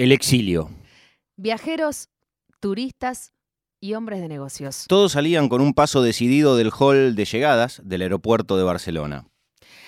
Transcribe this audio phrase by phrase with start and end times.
[0.00, 0.70] El exilio.
[1.36, 2.08] Viajeros,
[2.58, 3.34] turistas
[3.80, 4.86] y hombres de negocios.
[4.88, 9.26] Todos salían con un paso decidido del hall de llegadas del aeropuerto de Barcelona.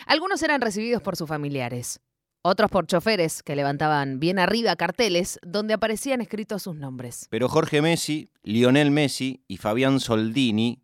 [0.04, 1.98] Algunos eran recibidos por sus familiares,
[2.42, 7.26] otros por choferes que levantaban bien arriba carteles donde aparecían escritos sus nombres.
[7.30, 10.82] Pero Jorge Messi, Lionel Messi y Fabián Soldini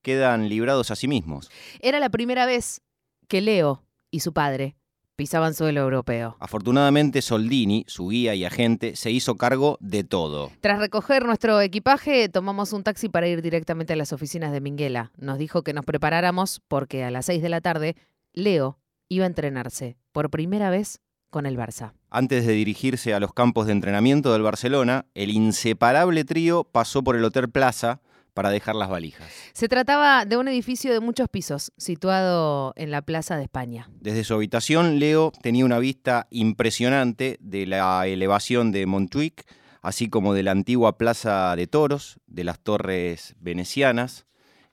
[0.00, 1.50] quedan librados a sí mismos.
[1.80, 2.80] Era la primera vez
[3.28, 4.74] que Leo y su padre
[5.20, 6.38] pisaban suelo europeo.
[6.40, 10.50] Afortunadamente Soldini, su guía y agente, se hizo cargo de todo.
[10.62, 15.12] Tras recoger nuestro equipaje, tomamos un taxi para ir directamente a las oficinas de Minguela.
[15.18, 17.96] Nos dijo que nos preparáramos porque a las 6 de la tarde
[18.32, 18.78] Leo
[19.10, 21.92] iba a entrenarse por primera vez con el Barça.
[22.08, 27.14] Antes de dirigirse a los campos de entrenamiento del Barcelona, el inseparable trío pasó por
[27.14, 28.00] el Hotel Plaza
[28.40, 29.30] para dejar las valijas.
[29.52, 33.90] Se trataba de un edificio de muchos pisos, situado en la Plaza de España.
[34.00, 39.44] Desde su habitación, Leo tenía una vista impresionante de la elevación de Montjuic,
[39.82, 44.24] así como de la antigua Plaza de Toros, de las torres venecianas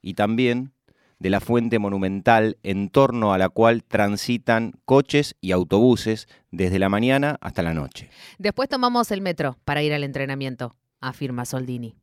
[0.02, 0.72] y también
[1.20, 6.88] de la fuente monumental en torno a la cual transitan coches y autobuses desde la
[6.88, 8.10] mañana hasta la noche.
[8.38, 11.98] Después tomamos el metro para ir al entrenamiento, afirma Soldini.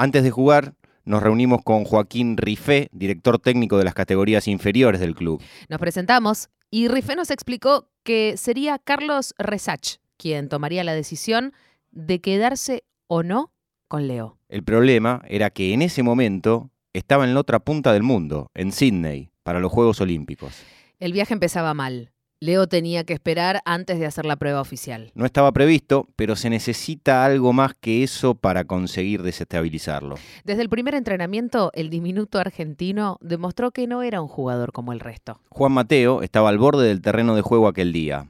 [0.00, 0.74] Antes de jugar,
[1.08, 5.42] nos reunimos con Joaquín Rifé, director técnico de las categorías inferiores del club.
[5.68, 11.54] Nos presentamos y Rifé nos explicó que sería Carlos Resach quien tomaría la decisión
[11.92, 13.52] de quedarse o no
[13.86, 14.36] con Leo.
[14.48, 18.72] El problema era que en ese momento estaba en la otra punta del mundo, en
[18.72, 20.62] Sydney, para los Juegos Olímpicos.
[20.98, 22.12] El viaje empezaba mal.
[22.40, 25.10] Leo tenía que esperar antes de hacer la prueba oficial.
[25.16, 30.14] No estaba previsto, pero se necesita algo más que eso para conseguir desestabilizarlo.
[30.44, 35.00] Desde el primer entrenamiento, el diminuto argentino demostró que no era un jugador como el
[35.00, 35.40] resto.
[35.48, 38.28] Juan Mateo estaba al borde del terreno de juego aquel día.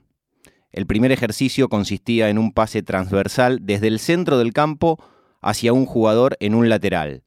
[0.72, 4.98] El primer ejercicio consistía en un pase transversal desde el centro del campo
[5.42, 7.24] hacia un jugador en un lateral.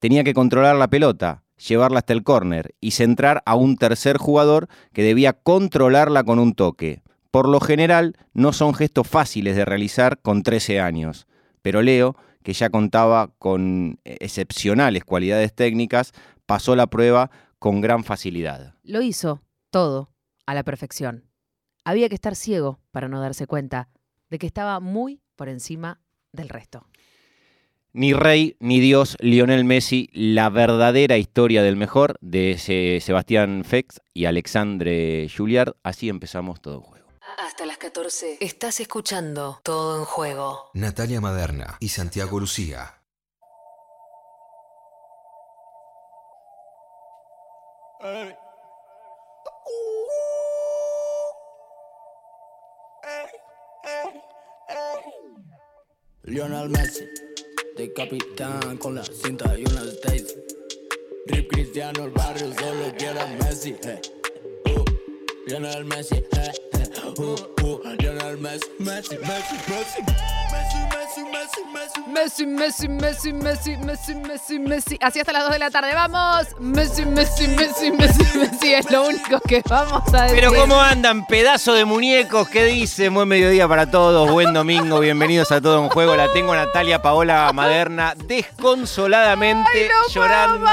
[0.00, 4.68] Tenía que controlar la pelota, llevarla hasta el córner y centrar a un tercer jugador
[4.92, 7.02] que debía controlarla con un toque.
[7.30, 11.26] Por lo general, no son gestos fáciles de realizar con 13 años,
[11.62, 16.12] pero Leo, que ya contaba con excepcionales cualidades técnicas,
[16.46, 18.74] pasó la prueba con gran facilidad.
[18.82, 20.10] Lo hizo todo
[20.46, 21.24] a la perfección.
[21.84, 23.88] Había que estar ciego para no darse cuenta
[24.30, 26.00] de que estaba muy por encima
[26.32, 26.86] del resto.
[27.96, 32.58] Ni rey ni dios, Lionel Messi, la verdadera historia del mejor de
[33.00, 35.74] Sebastián Fex y Alexandre Juliard.
[35.84, 37.06] Así empezamos todo en juego.
[37.38, 40.70] Hasta las 14 estás escuchando todo en juego.
[40.74, 43.00] Natalia Maderna y Santiago Lucía.
[56.24, 57.04] Lionel Messi
[57.76, 60.36] de capitán con la cinta y una Stacy.
[61.26, 63.76] Rip Cristiano, el barrio solo quiere a Messi.
[63.82, 64.00] Eh.
[64.66, 64.84] Uh,
[65.46, 66.16] Lionel Messi.
[66.16, 67.20] Eh, eh.
[67.20, 70.43] Uh, uh, Lionel Messi, Messi, Messi, Messi.
[72.14, 74.98] Messi, Messi, Messi, Messi, Messi, Messi, Messi.
[75.00, 75.94] Así hasta las 2 de la tarde.
[75.94, 76.46] Vamos.
[76.60, 78.74] Messi, Messi, Messi, Messi, Messi.
[78.74, 80.38] Es lo único que vamos a decir.
[80.38, 81.26] Pero ¿cómo andan?
[81.26, 82.48] Pedazo de muñecos.
[82.48, 83.12] ¿Qué dicen?
[83.14, 84.30] Buen mediodía para todos.
[84.30, 85.00] Buen domingo.
[85.00, 86.14] Bienvenidos a Todo un Juego.
[86.16, 90.70] La tengo a Natalia Paola Maderna desconsoladamente Ay, no llorando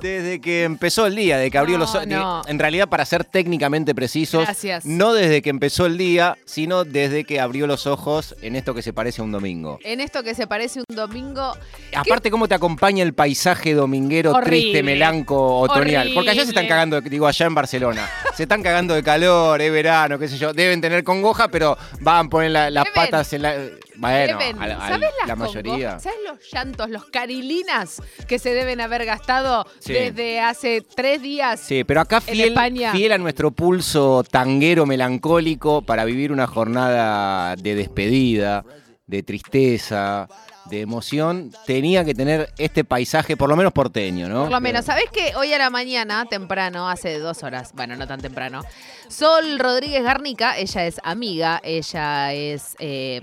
[0.00, 2.06] desde que empezó el día, de que abrió no, los ojos.
[2.06, 2.42] No.
[2.46, 4.84] En realidad, para ser técnicamente precisos, Gracias.
[4.84, 8.82] no desde que empezó el día, sino desde que abrió los ojos en esto que
[8.82, 9.78] se parece a un domingo.
[9.84, 11.52] En esto que se parece un domingo.
[11.94, 14.60] Aparte, cómo te acompaña el paisaje dominguero Horrible.
[14.60, 16.10] triste, melanco, otoñal.
[16.14, 16.68] Porque allá se están Horrible.
[16.68, 18.08] cagando, digo, allá en Barcelona.
[18.34, 20.52] Se están cagando de calor, es verano, qué sé yo.
[20.52, 22.94] Deben tener congoja, pero van a poner la- las Deben.
[22.94, 23.54] patas en la.
[23.94, 24.60] Bueno, Deben.
[24.60, 26.00] a la, a ¿Sabes las la mayoría.
[26.00, 29.92] ¿Sabes los llantos, los carilinas que se deben haber gastado Sí.
[29.92, 31.60] desde hace tres días?
[31.60, 32.92] Sí, pero acá En España.
[32.92, 38.64] fiel a nuestro pulso tanguero melancólico para vivir una jornada de despedida,
[39.12, 40.26] de tristeza,
[40.70, 44.44] de emoción, tenía que tener este paisaje, por lo menos porteño, ¿no?
[44.44, 48.06] Por lo menos, ¿sabés que hoy a la mañana, temprano, hace dos horas, bueno, no
[48.06, 48.62] tan temprano,
[49.08, 53.20] Sol Rodríguez Garnica, ella es amiga, ella es eh,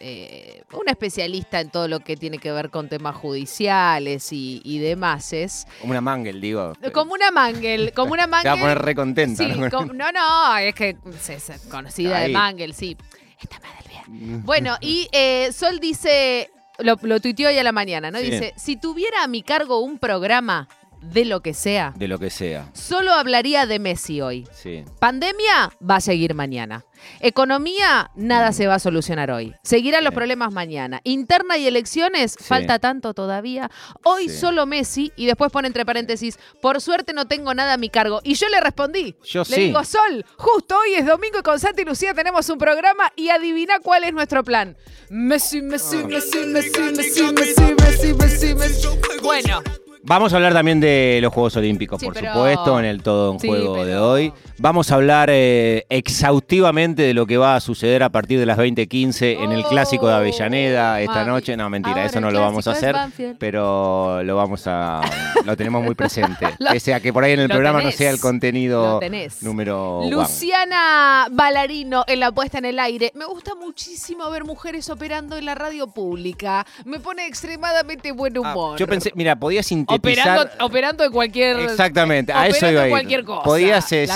[0.00, 4.78] eh, una especialista en todo lo que tiene que ver con temas judiciales y, y
[4.80, 5.32] demás.
[5.32, 6.72] Es Como una mangel, digo.
[6.92, 8.60] como una mangel, como una Se va a mangel.
[8.60, 9.44] poner re contenta.
[9.44, 9.68] Sí, ¿no?
[9.92, 10.96] no, no, es que
[11.28, 12.30] es, es conocida de.
[12.30, 12.96] Mangel, sí.
[13.40, 13.87] Esta madre.
[14.44, 18.18] Bueno, y eh, Sol dice, lo, lo tuiteó hoy a la mañana, ¿no?
[18.18, 18.30] Sí.
[18.30, 20.68] Dice, si tuviera a mi cargo un programa,
[21.02, 22.70] de lo que sea, De lo que sea.
[22.74, 24.46] solo hablaría de Messi hoy.
[24.52, 24.84] Sí.
[25.00, 26.84] Pandemia va a seguir mañana.
[27.20, 29.54] Economía, nada se va a solucionar hoy.
[29.62, 31.00] Seguirán los problemas mañana.
[31.04, 32.44] Interna y elecciones, Sí.
[32.44, 33.70] falta tanto todavía.
[34.02, 34.38] Hoy Sí.
[34.38, 38.20] solo Messi y después pone entre paréntesis, por suerte no tengo nada a mi cargo.
[38.24, 39.14] Y yo le respondí.
[39.24, 39.60] Yo le sí.
[39.66, 43.28] digo, Sol, justo hoy es domingo y con Santi y Lucía tenemos un programa y
[43.28, 44.76] adivina cuál es nuestro plan.
[45.10, 48.88] Messi, Messi, Messi, Messi, Messi, Messi, Messi, Messi, Messi.
[49.22, 49.62] Bueno,
[50.08, 53.32] Vamos a hablar también de los Juegos Olímpicos, Sí, por pero- supuesto, en el todo
[53.32, 54.32] un Sí, juego de hoy.
[54.58, 58.56] Vamos a hablar eh, exhaustivamente de lo que va a suceder a partir de las
[58.58, 61.28] 20:15 en el clásico de Avellaneda esta Oh, mami.
[61.30, 61.56] noche.
[61.56, 62.96] No, mentira, Ahora eso no lo vamos a hacer,
[63.38, 65.00] pero lo vamos a
[65.44, 66.46] lo tenemos muy presente.
[66.58, 67.94] Lo- Pese a que por ahí en el programa tenés.
[67.94, 69.00] no sea el contenido
[69.42, 70.10] número one.
[70.10, 73.12] Luciana Balarino en la puesta en el aire.
[73.14, 76.66] Me gusta muchísimo ver mujeres operando en la radio pública.
[76.84, 78.78] Me pone extremadamente buen Ah, humor.
[78.78, 79.62] yo pensé, mira, podía
[80.00, 81.58] sintetizar Operando, operando en cualquier.
[81.60, 82.92] Exactamente, a eso iba a en ir.
[82.92, 83.42] cualquier cosa.
[83.42, 84.06] Podías eh,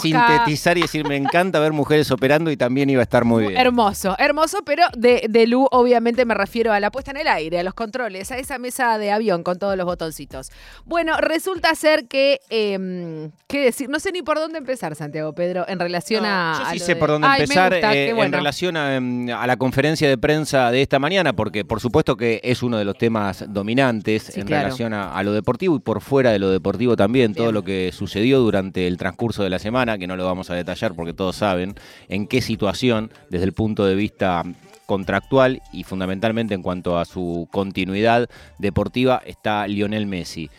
[0.00, 3.56] sintetizar y decir, me encanta ver mujeres operando y también iba a estar muy bien.
[3.60, 7.58] Hermoso, hermoso, pero de, de Lu obviamente me refiero a la puesta en el aire,
[7.60, 10.50] a los controles, a esa mesa de avión con todos los botoncitos.
[10.84, 13.88] Bueno, resulta ser que, eh, ¿qué decir?
[13.88, 16.62] No sé ni por dónde empezar, Santiago Pedro, en relación No, a...
[16.64, 18.26] yo sí sé de- por dónde Ay, empezar gusta, eh, bueno.
[18.26, 22.16] en relación a, em, a la conferencia de prensa de esta mañana, porque por supuesto
[22.16, 24.64] que es uno de los temas dominantes Sí, en claro.
[24.64, 27.90] relación a, a lo deportivo y por fuera de lo deportivo también, todo lo que
[27.92, 31.36] sucedió durante el transcurso de la semana, que no lo vamos a detallar porque todos
[31.36, 31.74] saben
[32.08, 34.42] en qué situación, desde el punto de vista
[34.86, 40.50] contractual y fundamentalmente en cuanto a su continuidad deportiva, está Lionel Messi.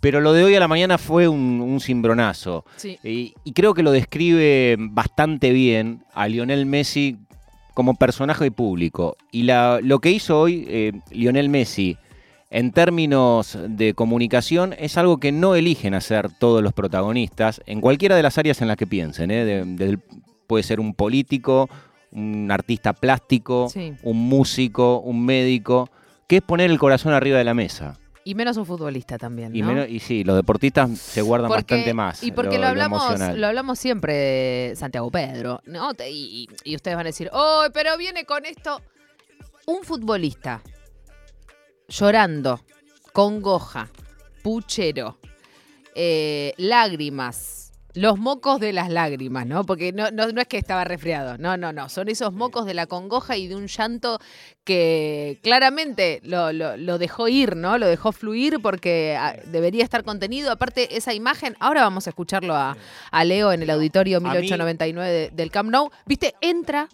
[0.00, 2.64] Pero lo de hoy a la mañana fue un, un cimbronazo.
[2.76, 2.98] Sí.
[3.02, 7.16] Y, y creo que lo describe bastante bien a Lionel Messi
[7.74, 9.16] como personaje público.
[9.32, 11.96] Y la- lo que hizo hoy eh, Lionel Messi
[12.50, 18.16] en términos de comunicación es algo que no eligen hacer todos los protagonistas en cualquiera
[18.16, 19.30] de las áreas en las que piensen.
[19.30, 19.44] ¿eh?
[19.44, 19.98] De-
[20.46, 21.68] puede ser un político,
[22.10, 23.92] un artista plástico, Sí.
[24.02, 25.90] un músico, un médico,
[26.26, 27.98] que es poner el corazón arriba de la mesa.
[28.24, 29.68] Y menos un futbolista también, Y, ¿no?
[29.68, 32.22] menos- y sí, los deportistas se guardan Porque- bastante más.
[32.22, 33.02] Y porque lo, hablamos,
[33.36, 35.90] lo hablamos siempre, Santiago Pedro, ¿no?
[36.10, 38.80] Y, y- y ustedes van a decir, oh, pero viene con esto.
[39.66, 40.62] Un futbolista
[41.88, 42.60] llorando,
[43.12, 43.88] congoja,
[44.42, 45.18] puchero,
[45.94, 47.56] eh, lágrimas,
[47.94, 49.64] los mocos de las lágrimas, ¿no?
[49.64, 52.74] Porque no, no, no es que estaba resfriado, no, no, no, son esos mocos de
[52.74, 54.20] la congoja y de un llanto
[54.62, 57.78] que claramente lo, lo- lo dejó ir, ¿no?
[57.78, 60.52] Lo dejó fluir porque ah, debería estar contenido.
[60.52, 62.76] Aparte, esa imagen, ahora vamos a escucharlo a,
[63.10, 65.90] a Leo en el auditorio mí- 1899 de- del Camp Nou.
[66.06, 66.34] ¿Viste?
[66.40, 66.88] Entra.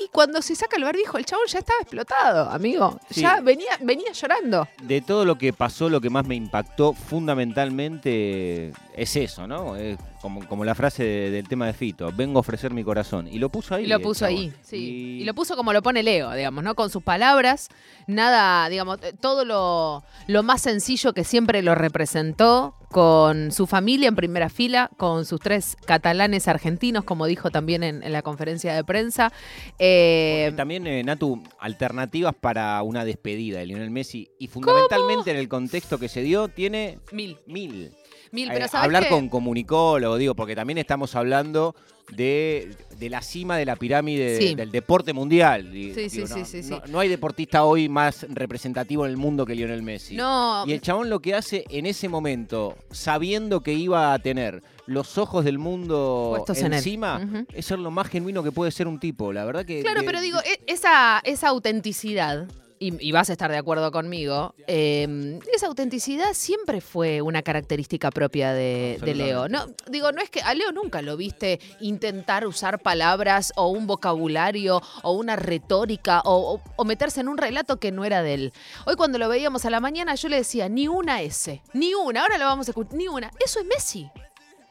[0.00, 2.98] Y cuando se saca el barbijo, el chabón ya estaba explotado, amigo.
[3.10, 3.20] Sí.
[3.20, 4.66] Ya venía, venía llorando.
[4.82, 9.76] de todo lo que pasó, lo que más me impactó fundamentalmente es eso, ¿no?
[9.76, 13.28] Es como, como la frase de- del tema de Fito, vengo a ofrecer mi corazón.
[13.28, 13.84] Y lo puso ahí.
[13.84, 14.36] Y lo puso chabón.
[14.38, 14.76] ahí, sí.
[14.76, 15.24] Y- Y...
[15.24, 16.74] lo puso como lo pone Leo, digamos, ¿no?
[16.74, 17.68] Con sus palabras,
[18.06, 24.06] nada, digamos, eh, todo lo, lo más sencillo que siempre lo representó, con su familia
[24.06, 28.72] en primera fila, con sus tres catalanes argentinos, como dijo también en, en la conferencia
[28.72, 29.32] de prensa.
[29.80, 35.48] Eh, también, eh, Natu, alternativas para una despedida de Lionel Messi y fundamentalmente en el
[35.48, 37.90] contexto que se dio, tiene mil, mil.
[38.34, 39.08] Mil, pero ¿sabes hablar qué?
[39.10, 41.74] con comunicólogo, digo, porque también estamos hablando
[42.10, 44.54] de, de la cima de la pirámide Sí.
[44.54, 45.72] del deporte mundial.
[45.72, 46.70] Di- Sí, sí, digo, sí, no, sí, sí.
[46.70, 50.14] no- no hay deportista hoy más representativo en el mundo que Lionel Messi.
[50.16, 54.62] No, Y el chabón lo que hace en ese momento, sabiendo que iba a tener
[54.86, 58.86] los ojos del mundo Puestos en encima, es ser lo más genuino que puede ser
[58.86, 59.32] un tipo.
[59.32, 59.80] La verdad que.
[59.80, 62.46] Claro, pero digo, e- esa, esa autenticidad,
[62.78, 68.10] y, y vas a estar de acuerdo conmigo, eh, esa autenticidad siempre fue una característica
[68.10, 69.48] propia de, de Leo.
[69.48, 73.86] No, digo, no es que a Leo nunca lo viste intentar usar palabras o un
[73.86, 78.34] vocabulario o una retórica o, o- o meterse en un relato que no era de
[78.34, 78.52] él.
[78.86, 82.22] Hoy cuando lo veíamos a la mañana yo le decía, ni una S, ni una,
[82.22, 83.30] ahora lo vamos a escuchar, ni una.
[83.44, 84.10] Eso es Messi.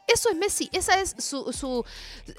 [0.06, 1.84] Eso es Messi, esa es su,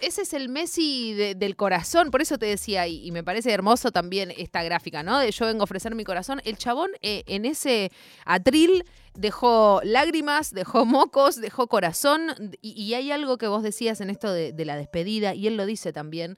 [0.02, 3.92] ese es el Messi de- del corazón, por eso te decía, y, me parece hermoso
[3.92, 5.18] también esta gráfica, ¿no?
[5.20, 6.42] De yo vengo a ofrecer mi corazón.
[6.46, 7.92] El chabón eh, en ese
[8.24, 14.12] atril dejó lágrimas, dejó mocos, dejó corazón, y, y hay algo que vos decías en
[14.12, 16.38] esto de, de la despedida, y él lo dice también.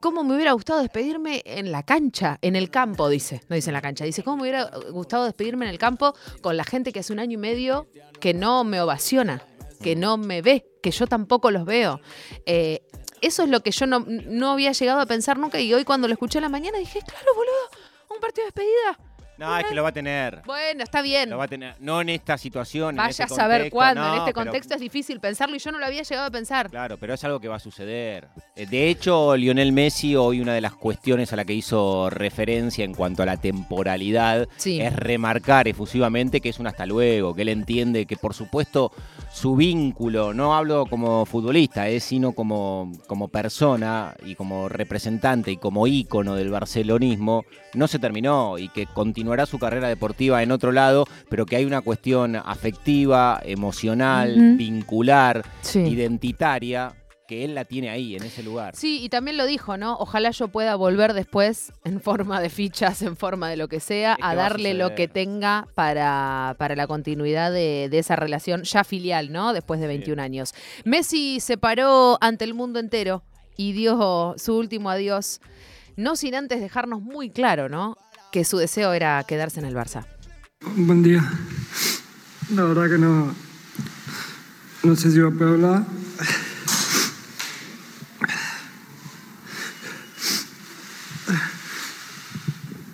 [0.00, 3.08] ¿Cómo me hubiera gustado despedirme en la cancha, en el campo?
[3.08, 6.14] Dice, no dice en la cancha, dice, ¿cómo me hubiera gustado despedirme en el campo
[6.42, 7.86] con la gente que hace un año y medio
[8.20, 9.42] que no me ovaciona,
[9.84, 12.00] que no me ve, que yo tampoco los veo?
[12.46, 12.80] Eh,
[13.20, 16.08] eso es lo que yo no, no había llegado a pensar nunca y hoy cuando
[16.08, 19.13] lo escuché a la mañana dije, claro, boludo, un partido de despedida.
[19.36, 20.42] No, es que lo va a tener.
[20.46, 21.30] Bueno, está bien.
[21.30, 21.74] Lo va a tener.
[21.80, 22.90] No en esta situación.
[22.90, 24.00] en Vaya este a saber contexto, cuándo.
[24.02, 26.30] no, en este pero- contexto es difícil pensarlo y yo no lo había llegado a
[26.30, 26.70] pensar.
[26.70, 28.28] Claro, pero es algo que va a suceder.
[28.56, 32.84] Eh, De hecho, Lionel Messi, hoy una de las cuestiones a la que hizo referencia
[32.84, 34.80] en cuanto a la temporalidad Sí.
[34.80, 38.92] es remarcar efusivamente que es un hasta luego, que él entiende que, por supuesto,
[39.32, 45.56] su vínculo, no hablo como futbolista, eh, sino como, como persona y como representante y
[45.56, 48.86] como ícono del barcelonismo, no se terminó y que
[49.24, 55.42] continuará su carrera deportiva en otro lado, pero que hay una cuestión afectiva, emocional, vincular,
[55.62, 55.78] Sí.
[55.80, 56.92] identitaria,
[57.26, 58.76] que él la tiene ahí, en ese lugar.
[58.76, 59.96] Sí, y también lo dijo, ¿no?
[59.98, 64.12] Ojalá yo pueda volver después en forma de fichas, en forma de lo que sea,
[64.12, 68.64] Es que a darle lo que tenga para, para la continuidad de, de esa relación
[68.64, 69.54] ya filial, ¿no?
[69.54, 70.52] Después de 21 años.
[70.84, 73.22] Messi se paró ante el mundo entero
[73.56, 75.40] y dio su último adiós,
[75.96, 77.96] no sin antes dejarnos muy claro, ¿no?
[78.34, 80.04] Que su deseo era quedarse en el Barça.
[80.74, 81.22] Buen día.
[82.52, 83.32] La verdad que no.
[84.82, 85.86] No sé si va a poder hablar.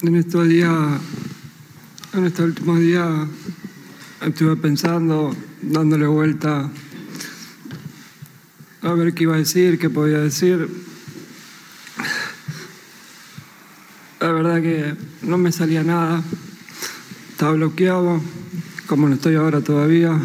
[0.02, 1.00] En estos días,
[2.12, 3.26] en estos últimos días,
[4.20, 6.70] estuve pensando, dándole vuelta
[8.82, 10.89] a ver qué iba a decir, qué podía decir.
[14.20, 16.22] La verdad que no me salía nada.
[17.30, 18.20] Estaba bloqueado,
[18.86, 20.20] como no estoy ahora todavía.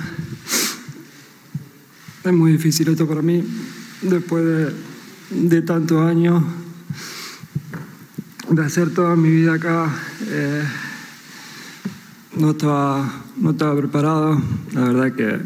[2.25, 3.41] Es muy difícil esto para mí,
[4.01, 4.73] después de,
[5.29, 6.43] de tantos años
[8.49, 9.89] de hacer toda mi vida acá.
[10.27, 10.63] eh,
[12.35, 14.41] no, estaba, no estaba preparado.
[14.73, 15.39] La verdad que,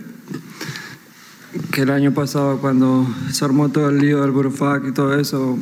[1.72, 5.60] que el año pasado, cuando se armó todo el lío del Burofac y todo eso,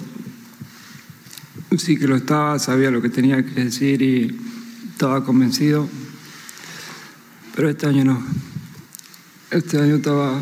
[1.76, 4.40] sí que lo estaba, sabía lo que tenía que decir y
[4.92, 5.88] estaba convencido.
[7.56, 8.24] Pero este año no.
[9.52, 10.42] Este año estaba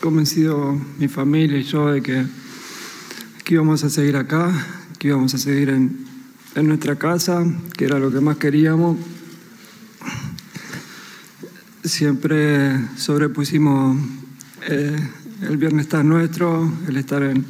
[0.00, 2.24] convencido mi familia y yo de que,
[3.44, 4.50] que íbamos a seguir acá,
[4.98, 6.04] que íbamos a seguir en,
[6.54, 7.44] en nuestra casa,
[7.76, 8.98] que era lo que más queríamos.
[11.84, 13.98] Siempre sobrepusimos
[14.68, 14.96] eh,
[15.42, 17.44] el bienestar nuestro, el estar en,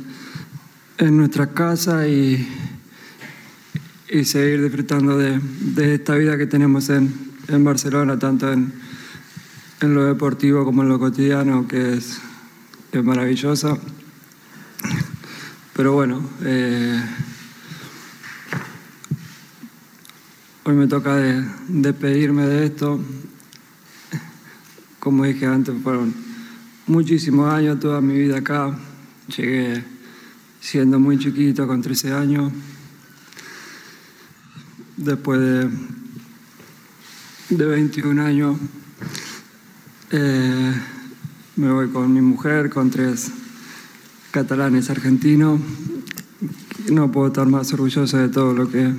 [0.99, 2.49] en nuestra casa y,
[4.13, 5.41] y seguir disfrutando de,
[5.95, 7.33] esta vida que tenemos en,
[7.65, 8.71] Barcelona, tanto en,
[9.81, 12.21] lo deportivo como en lo cotidiano, que es,
[13.03, 13.79] maravillosa.
[15.75, 17.03] Pero bueno, eh,
[20.65, 23.01] hoy me toca de- despedirme de esto.
[25.01, 26.15] Como dije antes, fueron
[26.87, 28.79] muchísimos años, toda mi vida acá.
[29.35, 29.83] Llegué
[30.61, 32.53] siendo muy chiquito, con 13 años.
[34.97, 35.71] Después de,
[37.49, 38.59] de 21 años,
[40.11, 40.75] eh,
[41.57, 43.31] me voy con mi mujer, con tres
[44.31, 45.61] catalanes argentinos.
[46.91, 48.93] No puedo estar más orgulloso de todo lo que,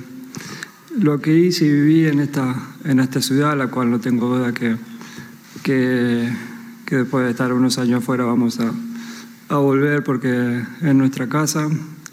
[0.98, 4.52] lo que hice y viví en esta, en esta ciudad, la cual no tengo duda
[4.52, 4.76] que,
[5.62, 6.28] que,
[6.86, 8.72] que después de estar unos años afuera vamos a,
[9.48, 11.68] a volver porque es nuestra casa,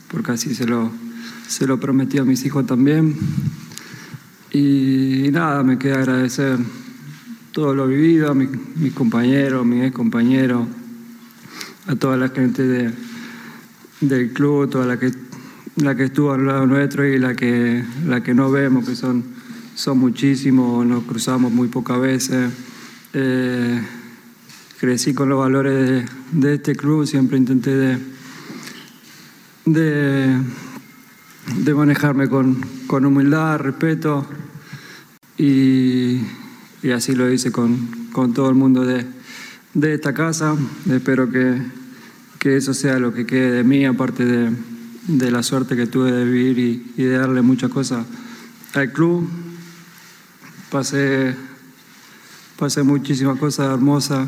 [0.09, 0.91] porque así se lo,
[1.47, 3.15] se lo prometí a mis hijos también.
[4.53, 6.57] Y nada, me queda agradecer
[7.51, 10.67] todo lo vivido, a mi- mis compañeros, mis ex compañeros,
[11.87, 12.91] a toda la gente de,
[14.01, 15.11] del club, toda la que,
[15.77, 19.23] la que estuvo al lado nuestro y la que, la que no vemos, que son,
[19.75, 22.51] son muchísimos, nos cruzamos muy pocas veces.
[23.13, 23.81] Eh,
[24.79, 27.99] crecí con los valores de, este club, siempre intenté
[29.65, 30.37] de,
[31.57, 34.27] de manejarme con, con humildad, respeto
[35.37, 36.21] y,
[36.83, 39.05] y así lo hice con, con todo el mundo de,
[39.73, 40.55] de esta casa.
[40.89, 41.61] Espero que,
[42.39, 44.51] que eso sea lo que quede de mí, aparte de,
[45.07, 48.05] de la suerte que tuve de vivir y, y de darle muchas cosas
[48.73, 49.27] al club.
[50.69, 51.35] Pasé,
[52.57, 54.27] pasé muchísimas cosas hermosas.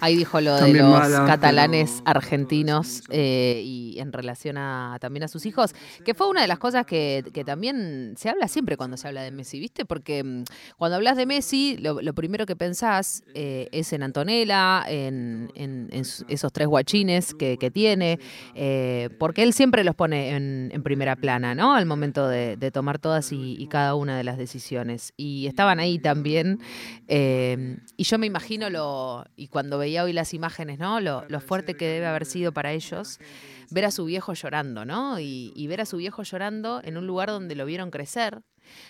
[0.00, 5.24] Ahí dijo lo de los mala, catalanes pero- argentinos eh, y en relación a también
[5.24, 5.74] a sus hijos,
[6.04, 9.22] que fue una de las cosas que, que también se habla siempre cuando se habla
[9.22, 9.84] de Messi, ¿viste?
[9.84, 10.44] Porque mm,
[10.76, 15.88] cuando hablas de Messi, lo, lo primero que pensás eh, es en Antonella, en, en-
[15.90, 18.18] en su- esos tres guachines que, que tiene,
[18.54, 21.74] eh, porque él siempre los pone en, en primera plana, ¿no?
[21.74, 25.12] Al momento de, de tomar todas y, y cada una de las decisiones.
[25.16, 26.60] Y estaban ahí también.
[27.08, 31.00] y yo me imagino lo, y cuando veía hoy las imágenes, ¿no?
[31.00, 33.18] Lo, lo fuerte que debe haber sido para ellos
[33.70, 35.20] ver a su viejo llorando, ¿no?
[35.20, 38.42] Y, y ver a su viejo llorando en un lugar donde lo vieron crecer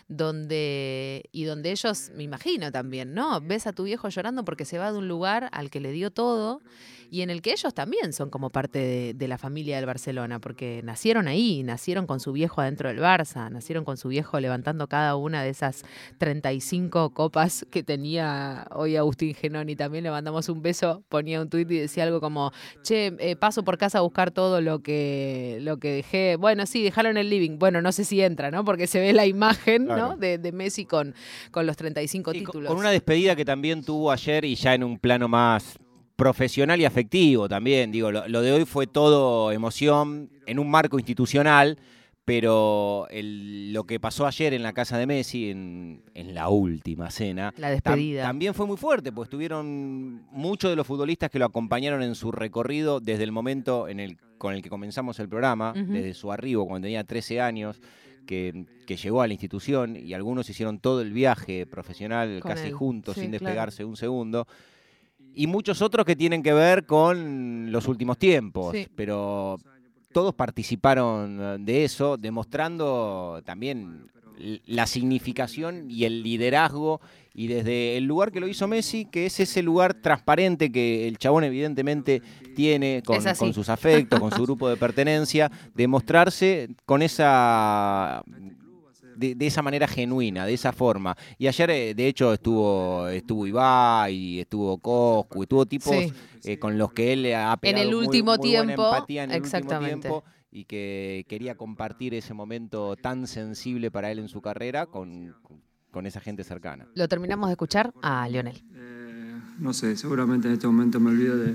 [0.08, 3.40] donde y donde ellos, me imagino también, ¿no?
[3.40, 6.10] Ves a tu viejo llorando porque se va de un lugar al que le dio
[6.10, 6.60] todo
[7.10, 10.38] y en el que ellos también son como parte de, de la familia del Barcelona,
[10.40, 14.88] porque nacieron ahí, nacieron con su viejo adentro del Barça, nacieron con su viejo levantando
[14.88, 15.84] cada una de esas
[16.18, 19.76] 35 copas que tenía hoy Agustín Genoni.
[19.76, 23.64] También le mandamos un beso, ponía un tuit y decía algo como, che, eh, paso
[23.64, 26.36] por casa a buscar todo lo que, lo que dejé.
[26.36, 27.58] Bueno, sí, dejaron en el living.
[27.58, 28.64] Bueno, no sé si entra, ¿no?
[28.64, 30.08] Porque se ve la imagen, Claro.
[30.08, 30.16] ¿no?
[30.16, 31.14] De, de Messi con,
[31.50, 32.68] con los 35 Y títulos.
[32.68, 35.78] Con una despedida que también tuvo ayer y ya en un plano más
[36.18, 37.92] profesional y afectivo también.
[37.92, 41.78] Digo, lo, lo de hoy fue todo emoción en un marco institucional,
[42.24, 47.10] pero el- lo que pasó ayer en la casa de Messi, en, en la última
[47.12, 48.22] cena, La tam- despedida.
[48.24, 52.32] también fue muy fuerte, pues estuvieron muchos de los futbolistas que lo acompañaron en su
[52.32, 56.66] recorrido desde el momento en el, con el que comenzamos el programa, desde su arribo
[56.66, 57.80] cuando tenía 13 años.
[58.26, 62.66] Que, que llegó a la institución y algunos hicieron todo el viaje profesional Con casi
[62.66, 62.72] él.
[62.74, 63.42] juntos, Sí, sin claro.
[63.42, 64.46] despegarse un segundo.
[65.38, 68.74] Y muchos otros que tienen que ver con los últimos tiempos.
[68.74, 68.88] Sí.
[68.96, 69.56] Pero
[70.10, 74.08] todos participaron de eso, demostrando también
[74.66, 77.00] la significación y el liderazgo.
[77.34, 81.18] Y desde el lugar que lo hizo Messi, que es ese lugar transparente que el
[81.18, 82.20] chabón evidentemente
[82.56, 88.24] tiene con sus afectos, con su grupo de pertenencia, demostrarse con esa
[89.18, 91.16] de, de esa manera genuina, de esa forma.
[91.38, 96.12] Y ayer, eh, de hecho, estuvo estuvo Ibai, estuvo Coscu, estuvo tipos Sí.
[96.44, 99.30] eh, con los que él ha pegado el muy- último muy buena tiempo, empatía en
[99.32, 104.40] el último tiempo y que quería compartir ese momento tan sensible para él en su
[104.40, 105.34] carrera con,
[105.90, 106.86] con esa gente cercana.
[106.94, 108.62] Lo terminamos de escuchar a Lionel.
[108.74, 111.54] Eh, no sé, seguramente en este momento me olvido de,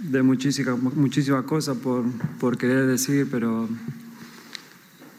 [0.00, 2.04] de muchísimas, muchísimas cosas por,
[2.38, 3.68] por querer decir, pero,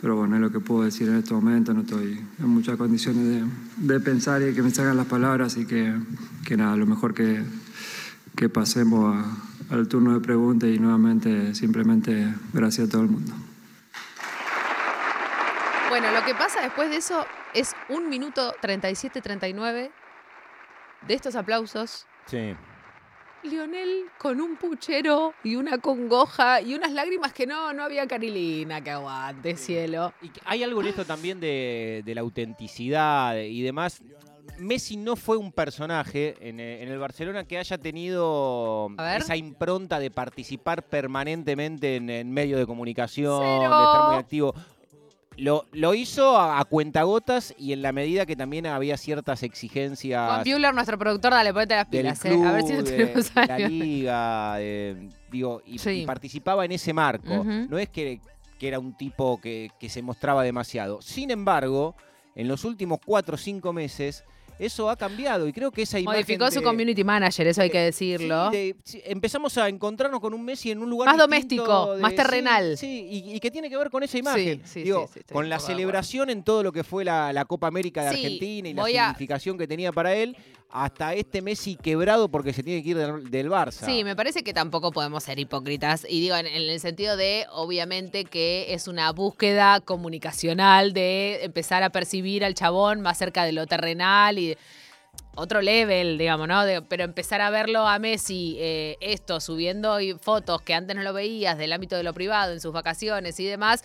[0.02, 1.74] pero bueno, es lo que puedo decir en este momento.
[1.74, 5.66] No estoy en muchas condiciones de, de pensar y que me salgan las palabras y
[5.66, 5.94] que,
[6.46, 7.44] que nada, lo mejor que,
[8.36, 13.32] que pasemos a- al turno de preguntas y nuevamente simplemente gracias a todo el mundo.
[15.90, 19.92] Bueno, lo que pasa después de eso es un minuto 37-39
[21.08, 22.06] de estos aplausos.
[22.28, 22.56] Sí.
[23.44, 28.82] Lionel con un puchero y una congoja y unas lágrimas que no, no había carilina
[28.82, 30.14] que aguante, cielo.
[30.22, 34.02] Y hay algo en esto también de, de la autenticidad y demás.
[34.58, 40.12] Messi no fue un personaje en, eh, el Barcelona que haya tenido esa impronta de
[40.12, 43.78] participar permanentemente en, en medios de comunicación, Cero.
[43.78, 44.54] de estar muy activo.
[45.42, 49.50] Lo, lo hizo a, a cuentagotas y en la medida que también había ciertas Juan
[49.50, 52.30] exigencias Buehler, nuestro productor, dale, ponete las pilas, eh.
[52.30, 55.90] club, A ver si de, tenemos de a la liga, de- digo, y, Sí.
[56.04, 57.44] y participaba en ese marco.
[57.44, 58.22] No es que,
[58.60, 61.02] que era un tipo que, que se mostraba demasiado.
[61.02, 61.96] Sin embargo,
[62.36, 64.24] en los últimos cuatro o cinco meses,
[64.66, 67.80] eso ha cambiado y creo que esa imagen Modificó su community manager, eso hay que
[67.80, 68.50] decirlo.
[68.52, 72.02] Sí, de- sí, empezamos a encontrarnos con un Messi en un lugar Más doméstico, de-
[72.02, 72.78] más terrenal.
[72.78, 74.62] Sí, y, y que tiene que ver con esa imagen.
[74.66, 78.10] sí, Digo, con la celebración en todo lo que fue la, la Copa América de
[78.10, 80.38] Argentina y la a- significación que tenía para él,
[80.74, 83.86] hasta este Messi quebrado porque se tiene que ir del, del Barça.
[83.86, 86.06] Sí, me parece que tampoco podemos ser hipócritas.
[86.10, 91.84] Y digo, en, en el sentido de, obviamente, que es una búsqueda comunicacional de empezar
[91.84, 94.51] a percibir al chabón más cerca de lo terrenal y
[95.36, 96.66] otro level, digamos, ¿no?
[96.66, 101.14] De- pero empezar a verlo a Messi, eh, esto, subiendo fotos que antes no lo
[101.14, 103.84] veías del ámbito de lo privado, en sus vacaciones y demás.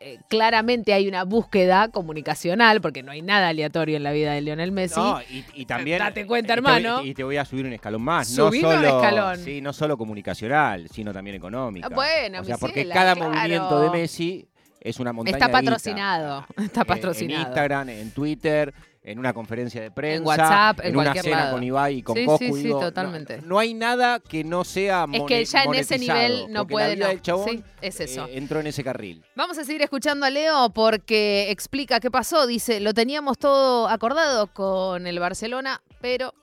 [0.00, 4.40] eh, claramente hay una búsqueda comunicacional, porque no hay nada aleatorio en la vida de
[4.42, 5.00] Lionel Messi.
[5.00, 5.98] No, y, y también.
[5.98, 7.02] Date cuenta, voy- hermano.
[7.04, 8.28] Y te voy a subir un escalón más.
[8.28, 9.38] Subime no un escalón.
[9.38, 11.88] Sí, no solo comunicacional, sino también económica.
[11.90, 13.30] Ah, bueno, o sea, porque cada claro.
[13.32, 14.48] movimiento de Messi
[14.80, 15.62] es una montaña Está de guita.
[15.72, 17.40] patrocinado, está Eh, patrocinado.
[17.42, 18.72] En Instagram, en Twitter,
[19.10, 21.52] en una conferencia de prensa, WhatsApp, en una cualquier cena lado.
[21.52, 22.44] con Ibai y con Sí, Coscu.
[22.46, 23.40] sí, sí, digo, totalmente.
[23.44, 26.94] No, hay nada que no sea Es que ya en ese nivel no puede, La
[26.94, 27.10] vida no.
[27.10, 28.26] del chabón Sí, es eso.
[28.26, 29.24] eh, entró en ese carril.
[29.36, 32.46] Vamos a seguir escuchando a Leo porque explica qué pasó.
[32.46, 36.34] Dice, lo teníamos todo acordado con el Barcelona, pero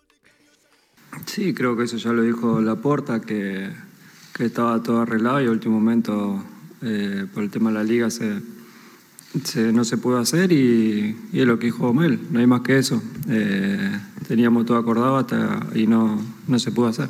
[1.26, 3.70] Sí, creo que eso ya lo dijo Laporta, que,
[4.36, 6.44] que estaba todo arreglado y a último momento,
[6.84, 8.42] eh, por el tema de la liga, se,
[9.44, 12.62] se- no se pudo hacer y, y es lo que dijo Mel, no hay más
[12.62, 13.02] que eso.
[13.30, 13.92] Eh,
[14.28, 17.10] teníamos todo acordado hasta y no, no se pudo hacer.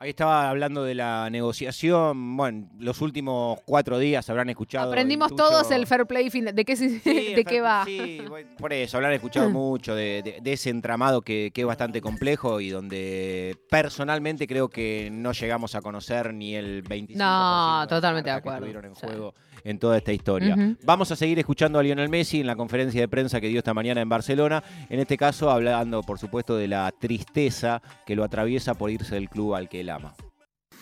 [0.00, 2.36] Ahí estaba hablando de la negociación.
[2.36, 4.92] Bueno, los últimos cuatro días habrán escuchado.
[4.92, 6.30] aprendimos todos el fair play.
[6.30, 7.82] fin- ¿De qué, se- Sí, de qué va?
[7.84, 11.66] Sí, bueno, por eso, habrán escuchado mucho de, de- de ese entramado que, que es
[11.66, 17.16] bastante complejo y donde personalmente creo que no llegamos a conocer ni el 25%.
[17.16, 19.00] No, totalmente de que acuerdo, estuvieron en sí.
[19.64, 20.56] En toda esta historia.
[20.84, 23.74] Vamos a seguir escuchando a Lionel Messi en la conferencia de prensa que dio esta
[23.74, 28.74] mañana en Barcelona, en este caso hablando, por supuesto, de la tristeza que lo atraviesa
[28.74, 30.14] por irse del club al que él ama.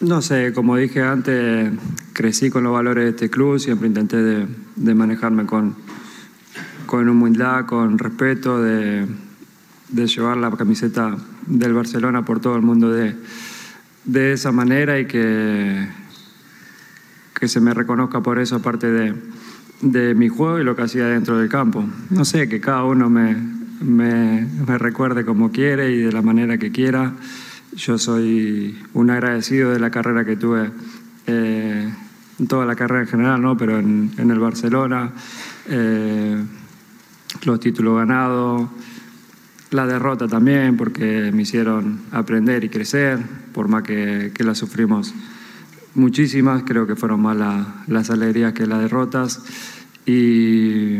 [0.00, 1.72] No sé, como dije antes,
[2.12, 5.74] crecí con los valores de este club, siempre intenté de, de manejarme con,
[6.84, 9.06] con humildad, con respeto, de,
[9.88, 13.16] de llevar la camiseta del Barcelona por todo el mundo de,
[14.04, 15.88] de esa manera y que,
[17.38, 19.14] que se me reconozca por eso, aparte de,
[19.82, 21.84] de mi juego y lo que hacía dentro del campo.
[22.10, 23.36] No sé, que cada uno me,
[23.80, 27.12] me, me recuerde como quiere y de la manera que quiera.
[27.74, 30.70] Yo soy un agradecido de la carrera que tuve,
[31.26, 31.92] eh,
[32.48, 33.56] toda la carrera en general, ¿no?
[33.56, 35.12] pero en, en el Barcelona,
[35.68, 36.42] eh,
[37.44, 38.70] los títulos ganados,
[39.72, 43.18] la derrota también, porque me hicieron aprender y crecer,
[43.52, 45.12] por más que, que las sufrimos
[45.96, 49.42] muchísimas, creo que fueron más la- las alegrías que las derrotas.
[50.06, 50.98] Y,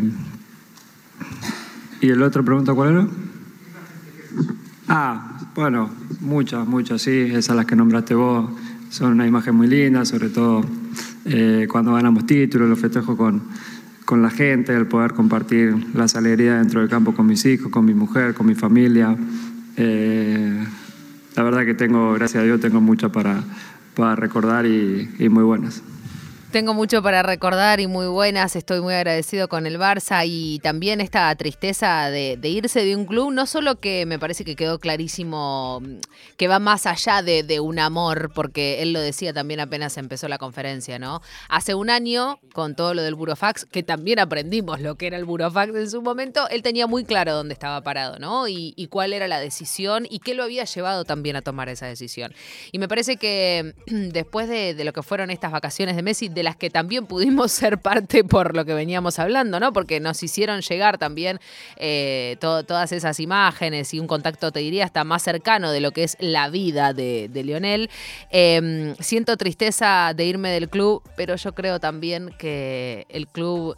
[2.01, 3.07] y el otro pregunta, ¿cuál era?
[4.89, 8.51] Ah, bueno, muchas, muchas, sí, esas las que nombraste vos
[8.91, 10.65] son una imagen muy linda, sobre todo
[11.25, 13.43] eh, cuando ganamos títulos, los festejo con,
[14.05, 17.85] con la gente, el poder compartir las alegrías dentro del campo con mis hijos, con
[17.85, 19.17] mi mujer, con mi familia.
[19.77, 20.65] Eh,
[21.35, 23.43] la verdad que tengo, gracias a Dios, tengo muchas para,
[23.97, 25.83] para recordar y, y muy buenas.
[26.57, 28.57] Tengo mucho para recordar y muy buenas.
[28.57, 33.31] Estoy muy agradecido con el Barça y también esta tristeza de, irse de un club.
[33.31, 35.99] No solo que me parece que quedó clarísimo mm,
[36.39, 40.39] que va más allá de, un amor, porque él lo decía también apenas empezó la
[40.39, 41.21] conferencia, ¿no?
[41.51, 45.27] Hace un año, con todo lo del Burofax, que también aprendimos lo que era el
[45.27, 48.49] Burofax en su momento, él tenía muy claro dónde estaba parado, ¿no?
[48.49, 52.33] Y, cuál era la decisión y qué lo había llevado también a tomar esa decisión.
[52.73, 56.71] Y me parece que después de, lo que fueron estas vacaciones de Messi, las que
[56.71, 59.73] también pudimos ser parte por lo que veníamos hablando, ¿no?
[59.73, 61.39] Porque nos hicieron llegar también
[61.77, 65.91] eh, to- todas esas imágenes y un contacto, te diría, hasta más cercano de lo
[65.91, 67.91] que es la vida de, Lionel.
[68.31, 73.77] Eh, siento tristeza de irme del club, pero yo creo también que el club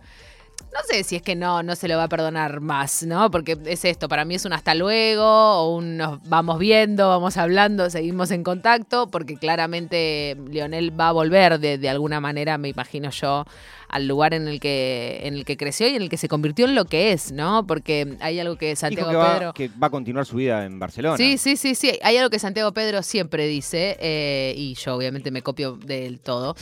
[0.72, 3.30] no sé si es que no, no se lo va a perdonar más, ¿no?
[3.30, 7.36] Porque es esto, para mí es un hasta luego, o un nos vamos viendo, vamos
[7.36, 12.68] hablando, seguimos en contacto, porque claramente Lionel va a volver de, de alguna manera, me
[12.68, 13.44] imagino yo,
[13.88, 16.66] al lugar en el que en el que creció y en el que se convirtió
[16.66, 17.66] en lo que es, ¿no?
[17.66, 19.54] Porque hay algo que Dijo Santiago que va, Pedro...
[19.54, 21.16] que va a continuar su vida en Barcelona.
[21.16, 21.98] Sí, sí, sí, sí.
[22.02, 26.54] Hay algo que Santiago Pedro siempre dice, eh, y yo obviamente me copio del todo.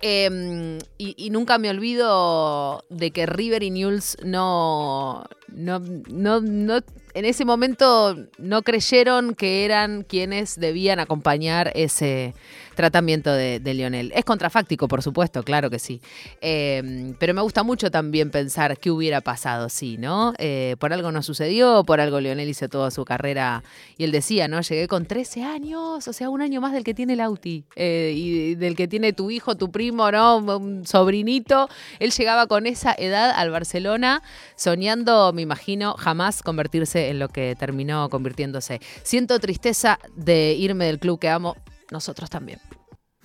[0.00, 6.80] Eh, y, y nunca me olvido de que River y Newell's no, no, no, no,
[7.14, 12.34] en ese momento no creyeron que eran quienes debían acompañar ese
[12.74, 14.12] tratamiento de, Lionel.
[14.14, 16.00] Es contrafáctico, por supuesto, claro que sí.
[16.40, 20.34] Eh, pero me gusta mucho también pensar qué hubiera pasado, sí, ¿no?
[20.38, 23.62] Eh, por algo no sucedió, por algo Lionel hizo toda su carrera.
[23.98, 24.60] Y él decía, ¿no?
[24.60, 28.54] Llegué con 13 años, o sea, un año más del que tiene Lauti eh, y
[28.54, 30.38] del que tiene tu hijo, tu primo, ¿no?
[30.38, 31.68] Un sobrinito.
[31.98, 34.22] Él llegaba con esa edad al Barcelona,
[34.56, 38.80] soñando, imagino, jamás convertirse en lo que terminó convirtiéndose.
[39.02, 41.56] Siento tristeza de irme del club que amo,
[41.90, 42.58] nosotros también.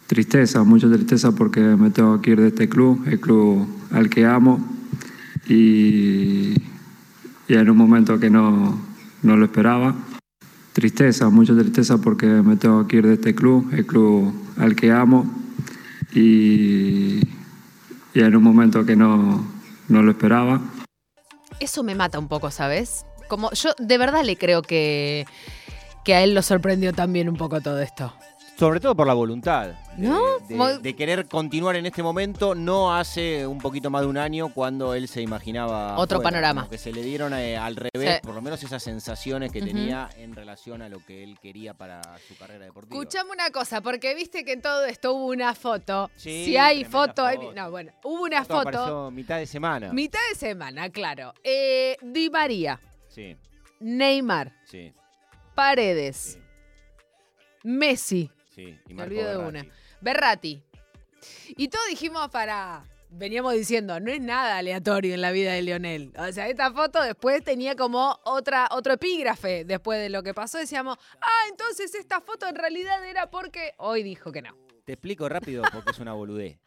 [0.08, 4.25] Tristeza, mucha tristeza porque me tengo que ir de este club, el club al que
[4.25, 4.65] amo
[5.49, 6.53] y,
[7.47, 8.80] y en un momento que no,
[9.23, 9.95] no lo esperaba.
[10.71, 14.91] Tristeza, mucha tristeza porque me tengo que ir de este club, el club al que
[14.91, 15.25] amo
[16.13, 17.19] y,
[18.13, 19.45] y en un momento que no,
[19.89, 20.62] no lo esperaba.
[21.60, 23.06] Eso me mata un poco, ¿sabes?
[23.28, 25.26] Como yo de verdad le creo que,
[26.04, 28.13] que a él lo sorprendió también un poco todo esto.
[28.58, 29.72] Sobre todo por la voluntad.
[29.97, 30.39] De- ¿No?
[30.47, 34.17] De, Mo- de querer continuar en este momento, no hace un poquito más de un
[34.17, 35.97] año cuando él se imaginaba.
[35.97, 36.67] Otro panorama.
[36.69, 38.19] que se le dieron eh, al revés, Sí.
[38.23, 42.01] por lo menos esas sensaciones que tenía en relación a lo que él quería para
[42.27, 42.95] su carrera deportiva.
[43.01, 46.10] Escuchame una cosa, porque viste que en todo esto hubo una foto.
[46.15, 49.12] Sí, si hay foto, hay- no, bueno, hubo una Esto foto.
[49.12, 49.91] mitad de semana.
[49.91, 51.33] Mitad de semana, claro.
[51.43, 53.36] Eh, Di María, Sí,
[53.79, 54.93] Neymar, sí,
[55.55, 56.39] Paredes, sí,
[57.63, 58.77] Messi, sí.
[58.88, 59.65] Y Me olvido de una.
[60.01, 60.62] Berrati.
[61.49, 62.83] Y todos dijimos para.
[63.10, 66.12] Veníamos diciendo, no es nada aleatorio en la vida de Lionel.
[66.19, 70.57] O sea, esta foto después tenía como otra, otro epígrafe después de lo que pasó.
[70.57, 73.73] Decíamos, ah, entonces esta foto en realidad era porque.
[73.77, 74.55] Hoy dijo que no.
[74.83, 76.60] Te explico rápido porque es una boludez.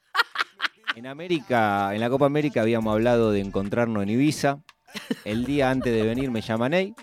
[0.97, 4.61] En América, en la Copa América habíamos hablado de encontrarnos en Ibiza.
[5.25, 6.95] El día antes de venir me llama Ney,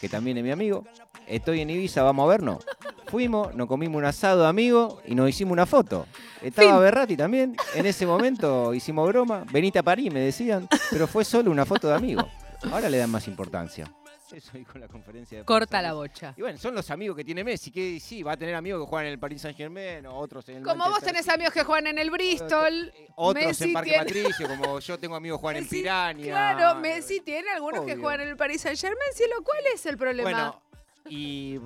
[0.00, 0.84] que también es mi amigo.
[1.26, 2.66] Estoy en Ibiza, vamos a vernos.
[3.10, 6.06] Fuimos, nos comimos un asado de amigos y nos hicimos una foto.
[6.40, 6.80] Estaba Fin.
[6.80, 7.56] Berrati también.
[7.74, 9.44] En ese momento hicimos broma.
[9.50, 10.68] Venite a París, me decían.
[10.90, 12.26] Pero fue solo una foto de amigos.
[12.70, 13.90] Ahora le dan más importancia.
[14.32, 16.34] Eso en la conferencia de Corta la bocha.
[16.36, 18.88] Y bueno, son los amigos que tiene Messi, que sí, va a tener amigos que
[18.88, 21.64] juegan en el Paris Saint Germain, o otros en el Como vos tenés amigos que
[21.64, 22.92] juegan en el Bristol.
[23.16, 26.22] Otros Messi en Parque tiene- Patricio, como yo tengo amigos que juegan en Messi, Piranha.
[26.24, 29.96] Claro, Messi tiene algunos que juegan en el Paris Saint Germain, cielo, ¿cuál es el
[29.96, 30.30] problema?
[30.30, 30.62] Bueno,
[31.08, 31.58] y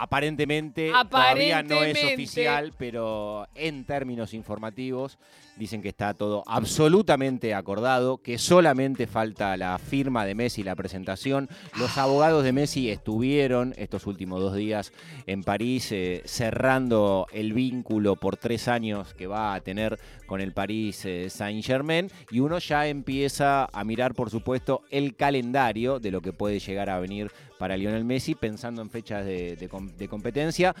[0.00, 5.18] aparentemente, todavía no es oficial, pero en términos informativos
[5.60, 11.48] dicen que está todo absolutamente acordado, que solamente falta la firma de Messi, la presentación.
[11.78, 14.90] Los abogados de Messi estuvieron estos últimos dos días
[15.26, 20.52] en París eh, cerrando el vínculo por tres años que va a tener con el
[20.52, 26.10] París eh, Saint Germain y uno ya empieza a mirar, por supuesto, el calendario de
[26.10, 29.90] lo que puede llegar a venir para Lionel Messi, pensando en fechas de, de com-
[29.94, 30.74] de competencia.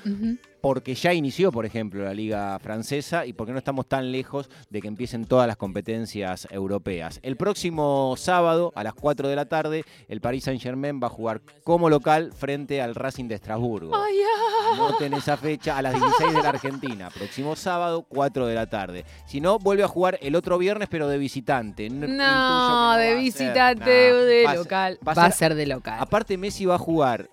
[0.60, 4.80] Porque ya inició, por ejemplo, la Liga Francesa y porque no estamos tan lejos de
[4.80, 7.18] que empiecen todas las competencias europeas.
[7.22, 11.40] El próximo sábado, a las 4 de la tarde, el Paris Saint-Germain va a jugar
[11.64, 13.94] como local frente al Racing de Estrasburgo.
[13.96, 14.76] Ay, ah.
[14.76, 17.10] Noten esa fecha a las 16 de la Argentina.
[17.10, 19.04] Próximo sábado, 4 de la tarde.
[19.26, 21.88] Si no, vuelve a jugar el otro viernes, pero de visitante.
[21.90, 24.98] No, va de visitante, Nah, de va a ser- local.
[25.06, 25.96] va Va a ser de local.
[26.00, 27.28] Aparte, Messi va a jugar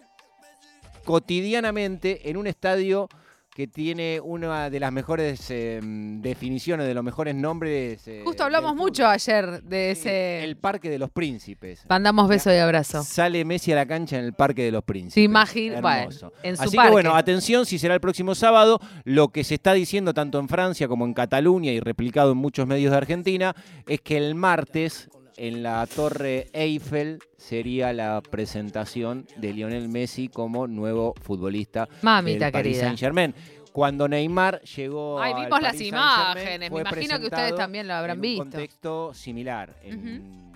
[1.07, 3.07] cotidianamente en un estadio
[3.55, 8.07] que tiene una de las mejores eh, definiciones, de los mejores nombres.
[8.07, 10.43] eh, Justo hablamos mucho ayer de ese.
[10.43, 11.83] El Parque de los Príncipes.
[11.89, 13.01] Mandamos beso y abrazo.
[13.03, 15.23] Sale Messi a la cancha en el Parque de los Príncipes.
[15.23, 16.33] Imagina- bueno, Hermoso.
[16.43, 16.89] en su Así parque.
[16.89, 18.79] que bueno, atención si será el próximo sábado.
[19.05, 22.67] Lo que se está diciendo tanto en Francia como en Cataluña y replicado en muchos
[22.67, 23.55] medios de Argentina
[23.87, 30.67] es que el martes en la Torre Eiffel sería la presentación de Lionel Messi como
[30.67, 32.81] nuevo futbolista Mamita del Paris querida.
[32.87, 33.35] Saint Germain.
[33.71, 36.71] Cuando Neymar llegó Ay, al vimos las Paris Saint-Germain, imágenes.
[36.71, 38.43] Me imagino que ustedes también lo habrán en visto.
[38.43, 39.75] Un contexto similar.
[39.83, 40.46] en-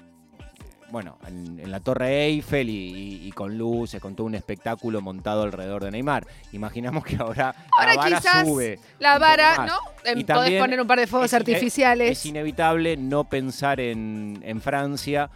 [0.91, 4.99] Bueno, en, en la Torre Eiffel y, y- y con luces, con todo un espectáculo
[5.01, 6.27] montado alrededor de Neymar.
[6.51, 8.79] Imaginamos que ahora, Ahora la vara quizás sube.
[8.99, 9.65] La vara.
[9.65, 9.75] ¿no?
[10.03, 12.11] Em, Y Podés también poner un par de fuegos es artificiales.
[12.11, 15.29] Es inevitable no pensar en, en Francia,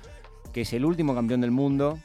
[0.54, 2.00] que es el último campeón del mundo,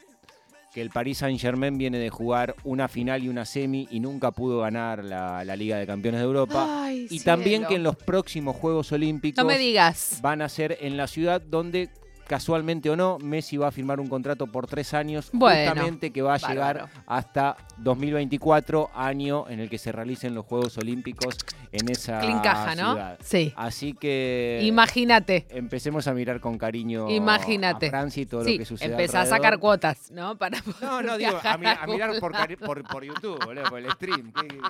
[0.73, 4.31] que el Paris Saint Germain viene de jugar una final y una semi y nunca
[4.31, 6.85] pudo ganar la, la Liga de Campeones de Europa.
[6.85, 10.19] Ay, y también que en los próximos Juegos Olímpicos No me digas.
[10.21, 11.89] van a ser en la ciudad donde
[12.31, 16.21] casualmente o no, Messi va a firmar un contrato por tres años, Bueno, justamente que
[16.21, 21.35] va a llegar hasta 2024, año en el que se realicen los Juegos Olímpicos
[21.73, 22.93] en esa Clincaja, ¿no?
[22.93, 23.19] ciudad.
[23.21, 23.53] Sí.
[23.57, 25.45] Así que Imagínate.
[25.49, 27.87] empecemos a mirar con cariño Imagínate.
[27.87, 29.43] a Francia y todo Sí, lo que sucede empezá a alrededor.
[29.45, 30.37] sacar cuotas, ¿no?
[30.37, 32.31] Para No, no, digo, a, mi- a mirar por,
[32.65, 34.31] por, por YouTube, boludo, por el stream.
[34.33, 34.69] No,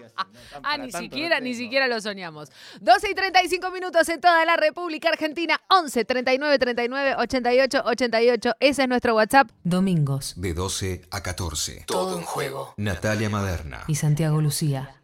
[0.64, 2.50] Ah, ni no siquiera, ni siquiera lo soñamos.
[2.82, 5.62] 12 y 35 minutos en toda la República Argentina.
[5.70, 7.16] 11 39 39
[7.52, 8.54] 88 88.
[8.60, 9.50] Ese es nuestro WhatsApp.
[9.64, 11.84] Domingos De 12 a 14.
[11.86, 12.74] Todo en juego.
[12.78, 13.84] Natalia Maderna.
[13.88, 15.02] y Santiago Lucía.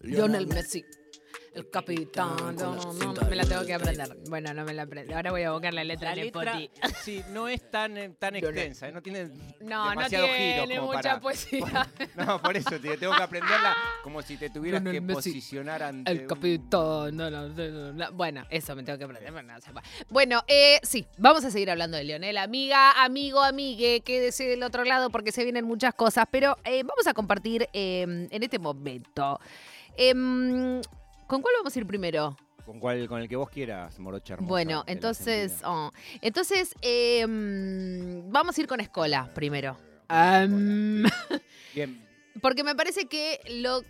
[0.00, 0.84] Lionel Messi.
[1.54, 2.36] El capitán.
[2.56, 4.16] No, no, no, me la tengo que aprender.
[4.30, 5.14] Bueno, no me la aprendo.
[5.14, 6.70] Ahora voy a buscar la letra La de letra, Poti.
[7.02, 9.24] sí, no es tan, eh, tan extensa, eh, no tiene
[9.60, 11.88] No, no demasiados tiene giros como mucha para- poesía.
[12.16, 16.10] No, por eso te- tengo que aprenderla como si te tuvieras que Messi, posicionar ante
[16.10, 17.16] El un- capitán.
[17.16, 18.12] no, no, no, no, no.
[18.12, 19.32] Bueno, eso me tengo que aprender.
[20.08, 22.38] Bueno, eh, sí, vamos a seguir hablando de Lionel.
[22.38, 26.24] Amiga, amigo, amigue, quédese del otro lado porque se vienen muchas cosas.
[26.30, 29.38] Pero eh, vamos a compartir eh, en este momento.
[31.32, 32.36] Em, ¿Con cuál vamos a ir primero?
[32.66, 35.90] Con, cual, con el que vos quieras, Morocha hermosa, Bueno, entonces, oh,
[36.20, 39.76] entonces em, vamos a ir con Escola primero.
[40.08, 41.04] Am,
[41.74, 42.06] Bien,
[42.42, 43.78] porque me parece que lo...
[43.78, 43.82] a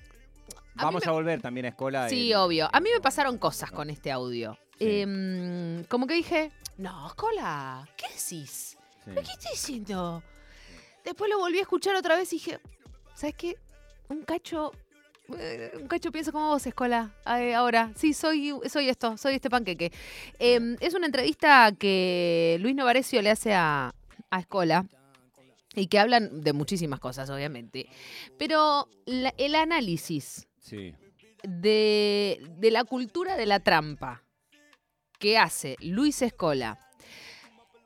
[0.84, 2.08] vamos me- a volver también a Escola.
[2.08, 2.68] Sí, y- obvio.
[2.72, 4.56] A mí me pasaron cosas con este audio.
[4.78, 5.00] Sí.
[5.00, 8.78] Em, como que dije, no, Escola, ¿qué decís?
[9.04, 9.10] sí.
[9.14, 10.22] ¿Qué estoy diciendo?
[11.04, 12.60] Después lo volví a escuchar otra vez y dije,
[13.14, 13.56] ¿sabes qué?
[14.08, 14.70] Un cacho...
[15.38, 17.92] eh, Un cacho pienso como vos, Escola, eh, ahora.
[17.96, 19.92] Sí, soy, soy esto, soy este panqueque.
[20.38, 23.94] Em, es una entrevista que Luis Novarecio le hace a,
[24.30, 24.84] a Escola
[25.74, 27.88] y que hablan de muchísimas cosas, obviamente.
[28.38, 30.94] Pero la- el análisis Sí.
[31.42, 34.22] de, de la cultura de la trampa
[35.18, 36.78] que hace Luis Escola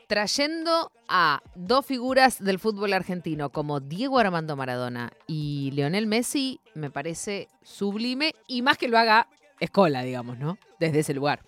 [0.07, 6.91] trayendo a dos figuras del fútbol argentino como Diego Armando Maradona y Lionel Messi me
[6.91, 10.59] parece sublime y más que lo haga Escola, digamos, ¿no?
[10.79, 11.41] Desde ese lugar.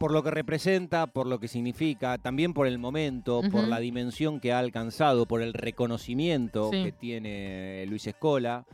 [0.00, 4.40] Por lo que representa, por lo que significa, también por el momento, por la dimensión
[4.40, 6.82] que ha alcanzado, por el reconocimiento Sí.
[6.82, 8.64] que tiene Luis Escola,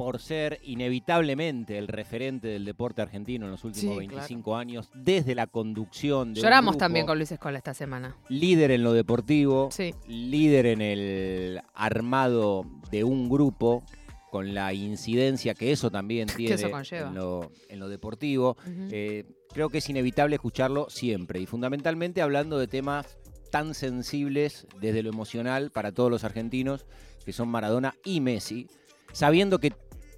[0.00, 5.34] por ser inevitablemente el referente del deporte argentino en los últimos Sí, 25 años, desde
[5.34, 8.16] la conducción de un Lloramos grupo, también con Luis Escola esta semana.
[8.30, 9.94] líder en lo deportivo, Sí.
[10.08, 13.84] líder en el armado de un grupo,
[14.30, 18.56] con la incidencia que eso también tiene eso en, lo, en lo deportivo.
[18.90, 23.18] Eh, creo que es inevitable escucharlo siempre y fundamentalmente hablando de temas
[23.50, 26.86] tan sensibles desde lo emocional para todos los argentinos,
[27.26, 28.66] que son Maradona y Messi,
[29.12, 29.74] sabiendo que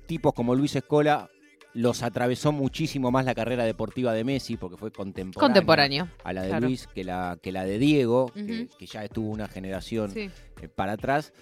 [0.06, 1.28] tipos como Luis Escola
[1.74, 6.08] los atravesó muchísimo más la carrera deportiva de Messi, porque fue Contemporáneo.
[6.22, 6.66] a la de claro.
[6.66, 10.30] Luis que la, que la de Diego, que, ya estuvo una generación Sí.
[10.60, 11.32] eh, para atrás.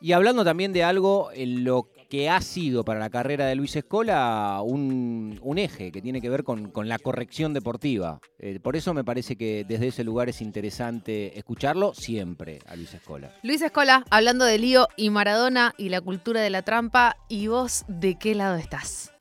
[0.00, 3.76] Y hablando también de algo en lo que ha sido para la carrera de Luis
[3.76, 8.20] Escola un, un eje que tiene que ver con, con la corrección deportiva.
[8.38, 12.94] Eh, por eso me parece que desde ese lugar es interesante escucharlo siempre a Luis
[12.94, 13.30] Escola.
[13.42, 17.84] Luis Escola, hablando de lío y Maradona y la cultura de la trampa, ¿y vos
[17.88, 19.12] de qué lado estás?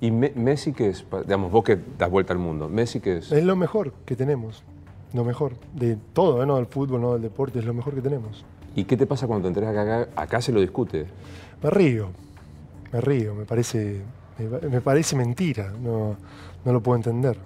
[0.00, 1.04] ¿Y Me- Messi qué es?
[1.24, 2.70] Digamos, vos que das vuelta al mundo.
[2.70, 3.30] ¿Messi qué es?
[3.32, 4.62] Es lo mejor que tenemos.
[5.12, 5.58] Lo mejor.
[5.74, 6.46] De todo, ¿eh?
[6.46, 8.46] no del fútbol, no del deporte, es lo mejor que tenemos.
[8.74, 11.06] ¿Y qué te pasa cuando te enteras que acá, acá se lo discute?
[11.62, 12.08] Me río.
[12.92, 13.34] Me río.
[13.34, 14.02] Me parece,
[14.38, 15.72] me, me parece mentira.
[15.80, 16.16] No,
[16.64, 17.36] no lo puedo entender.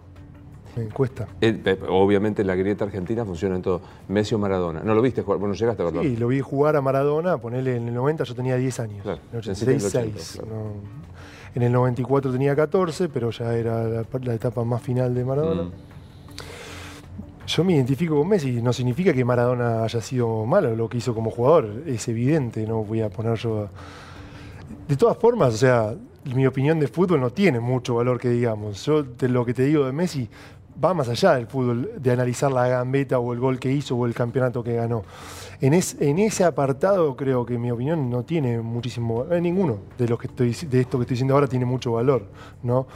[0.77, 1.29] Me cuesta.
[1.41, 3.81] Eh, obviamente la grieta argentina funciona en todo.
[4.09, 4.81] Messi o Maradona.
[4.83, 5.39] ¿No lo viste jugar?
[5.39, 6.03] Bueno, llegaste a verlo.
[6.03, 9.03] Sí, lo vi jugar a Maradona, ponerle en el 90 yo tenía 10 años.
[9.03, 10.39] Claro, en el naciste en el 86.
[10.41, 10.65] 80, claro.
[10.65, 10.73] no.
[11.55, 15.63] En el 94 tenía 14, pero ya era la, la etapa más final de Maradona.
[15.63, 15.71] Mm.
[17.47, 21.15] Yo me identifico con Messi, no significa que Maradona haya sido malo lo que hizo
[21.15, 23.65] como jugador, es evidente, no voy a poner yo...
[23.65, 23.71] a-
[24.89, 25.95] De todas formas, o sea,
[26.35, 28.85] mi opinión de fútbol no tiene mucho valor que digamos.
[28.85, 30.29] Yo te- lo que te digo de Messi
[30.83, 34.07] va más allá del fútbol, de analizar la gambeta o el gol que hizo o
[34.07, 35.05] el campeonato que ganó.
[35.61, 40.09] En, es- en ese apartado creo que mi opinión no tiene muchísimo, eh, ninguno de
[40.09, 42.27] los que estoy de esto que estoy diciendo ahora tiene mucho valor,
[42.63, 42.87] ¿no?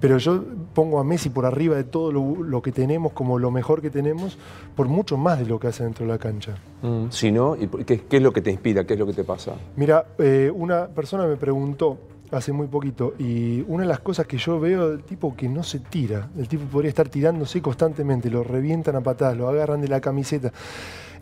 [0.00, 3.50] Pero yo pongo a Messi por arriba de todo lo, lo que tenemos como lo
[3.50, 4.38] mejor que tenemos,
[4.76, 6.54] por mucho más de lo que hace dentro de la cancha.
[6.82, 7.06] Mm.
[7.10, 8.84] Si no, ¿y por- qué, qué es lo que te inspira?
[8.84, 9.54] ¿Qué es lo que te pasa?
[9.76, 11.98] Mira, eh, una persona me preguntó
[12.30, 15.62] hace muy poquito y una de las cosas que yo veo del tipo que no
[15.62, 19.88] se tira, el tipo podría estar tirándose constantemente, lo revientan a patadas, lo agarran de
[19.88, 20.52] la camiseta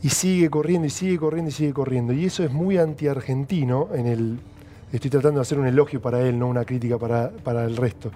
[0.03, 2.13] y sigue corriendo y sigue corriendo y sigue corriendo.
[2.13, 4.39] Y eso es muy anti-argentino en el...
[4.93, 8.11] Estoy tratando de hacer un elogio para él, no una crítica para, para el resto.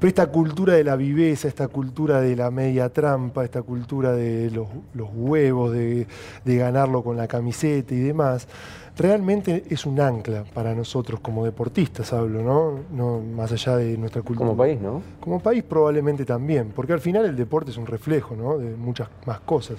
[0.00, 4.50] Pero esta cultura de la viveza, esta cultura de la media trampa, esta cultura de
[4.50, 6.06] los, los huevos, de,
[6.42, 8.48] de ganarlo con la camiseta y demás,
[8.96, 12.80] realmente es un ancla para nosotros como deportistas, hablo, ¿no?
[12.96, 14.48] no más allá de nuestra cultura.
[14.48, 15.02] Como país, ¿no?
[15.20, 18.56] Como país probablemente también, porque al final el deporte es un reflejo ¿no?
[18.56, 19.76] de muchas más cosas.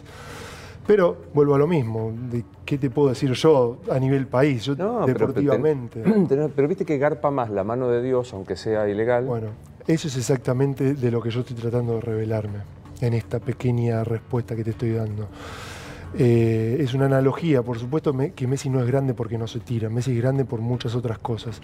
[0.85, 4.75] Pero vuelvo a lo mismo, de qué te puedo decir yo a nivel país, yo
[4.75, 6.03] No, pero- deportivamente.
[6.29, 9.25] Pero, pero viste que garpa más la mano de Dios, aunque sea ilegal.
[9.25, 9.47] Bueno,
[9.93, 12.59] eso es exactamente de lo que yo estoy tratando de revelarme
[13.01, 15.27] en esta pequeña respuesta que te estoy dando.
[16.17, 19.89] Eh, es una analogía, por supuesto que Messi no es grande porque no se tira,
[19.89, 21.61] Messi es grande por muchas otras cosas.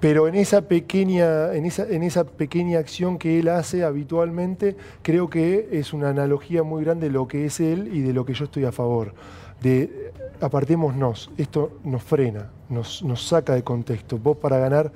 [0.00, 5.30] Pero en esa pequeña, en esa, en esa pequeña acción que él hace habitualmente, creo
[5.30, 8.34] que es una analogía muy grande de lo que es él y de lo que
[8.34, 9.14] yo estoy a favor.
[9.60, 10.10] De
[10.40, 14.18] apartémonos, esto nos frena, nos, nos saca de contexto.
[14.18, 14.92] Vos para ganar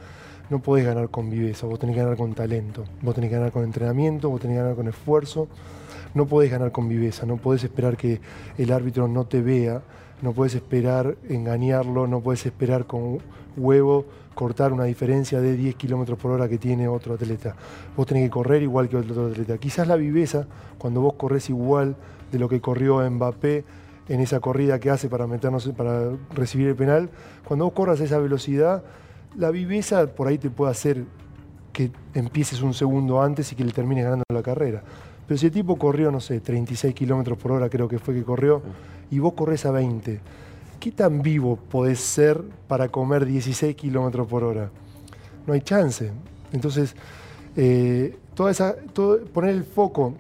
[0.51, 3.53] no podés ganar con viveza, vos tenés que ganar con talento, vos tenés que ganar
[3.53, 5.49] con entrenamiento, vos tenés que ganar con esfuerzo,
[6.15, 8.21] no podés ganar con viveza, no podés esperar que
[8.57, 9.83] el árbitro no te vea,
[10.23, 13.19] no podés esperar engañarlo, no podés esperar con
[13.57, 17.57] huevo cortar una diferencia de 10 kilómetros por hora que tiene otro atleta.
[17.97, 19.57] Vos tenés que correr igual que otro atleta.
[19.57, 20.47] Quizás la viveza,
[20.79, 21.97] cuando vos corres igual
[22.31, 23.65] de lo que corrió Mbappé
[24.09, 27.09] en esa corrida que hace para meternos, para recibir el penal,
[27.45, 28.85] cuando vos corras a esa velocidad,
[29.39, 31.05] la viveza por ahí te puede hacer
[31.73, 34.83] que empieces un segundo antes y que le termines ganando la carrera.
[35.27, 38.23] Pero si el tipo corrió, no sé, 36 kilómetros por hora, creo que fue que
[38.23, 38.63] corrió,
[39.11, 40.21] y vos corres a 20,
[40.81, 44.71] ¿qué tan vivo podés ser para comer 16 kilómetros por hora?
[45.47, 46.11] No hay chance.
[46.53, 46.95] Entonces,
[47.57, 50.15] eh, toda esa, todo- poner el foco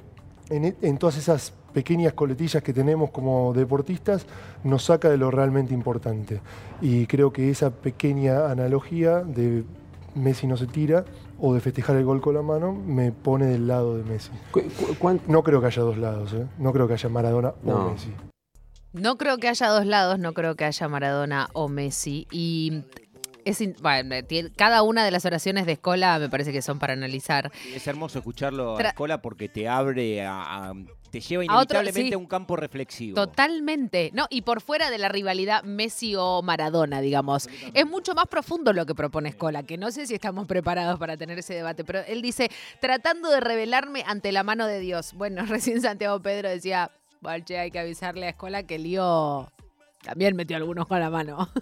[0.50, 4.24] en, en todas esas pequeñas coletillas que tenemos como deportistas
[4.64, 6.40] nos saca de lo realmente importante.
[6.80, 9.62] Y creo que esa pequeña analogía de
[10.14, 11.04] Messi no se tira
[11.38, 14.31] o de festejar el gol con la mano me pone del lado de Messi.
[14.52, 16.46] ¿Cu- cu- cuán- No creo que haya dos lados, ¿eh?
[16.56, 17.90] no creo que haya Maradona o.
[17.90, 18.10] Messi.
[18.94, 22.27] No creo que haya dos lados, no creo que haya Maradona o Messi.
[22.33, 22.85] Y
[23.44, 26.94] es bueno, tiene- cada una de las oraciones de Escola me parece que son para
[26.94, 27.52] analizar.
[27.74, 30.74] Es hermoso escucharlo a Escola porque te abre a, a-
[31.11, 32.15] te lleva A otro- inevitablemente sí.
[32.15, 33.15] a un campo reflexivo.
[33.15, 34.11] Totalmente.
[34.13, 37.48] No, y por fuera de la rivalidad Messi o Maradona, digamos.
[37.75, 41.17] Es mucho más profundo lo que propone Escola, que no sé si estamos preparados para
[41.17, 42.50] tener ese debate, pero él dice,
[42.81, 45.13] tratando de revelarme ante la mano de Dios.
[45.15, 46.90] Bueno, recién Santiago Pedro decía,
[47.21, 49.50] "Bueno, che, hay que avisarle a Escola que lío
[50.07, 51.48] también metió algunos con la mano.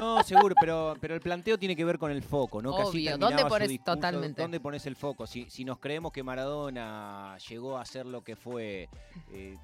[0.00, 2.74] No, seguro, pero, pero el planteo tiene que ver con el foco, ¿no?
[2.76, 3.10] Que así Obvio.
[3.12, 3.94] terminaba ¿Dónde pones- discurso.
[3.94, 4.42] totalmente.
[4.42, 5.26] ¿Dónde pones el foco?
[5.26, 8.88] Si, si nos creemos que Maradona llegó a ser lo que fue
[9.32, 9.56] eh,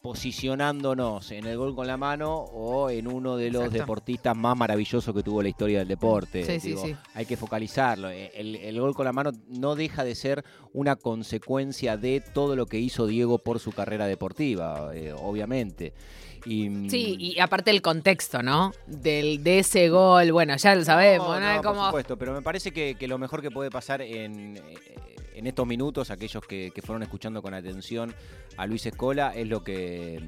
[0.00, 3.78] posicionándonos en el gol con la mano o en uno de los Exacto.
[3.82, 6.44] deportistas más maravillosos que tuvo la historia del deporte.
[6.44, 6.96] Sí, sí, Digo, sí.
[7.14, 8.10] Hay que focalizarlo.
[8.10, 12.56] Eh, El, el gol con la mano no deja de ser una consecuencia de todo
[12.56, 15.94] lo que hizo Diego por su carrera deportiva, eh, obviamente.
[16.44, 18.72] Y, mm, Sí, y aparte el contexto, ¿no?
[18.86, 21.40] Del, de ese gol, bueno, ya lo sabemos, ¿no?
[21.40, 24.56] No, no, por supuesto, pero me parece que, que lo mejor que puede pasar en,
[24.56, 24.94] eh,
[25.34, 28.14] en estos minutos, aquellos que, que fueron escuchando con atención
[28.56, 30.20] a Luis Escola, es lo que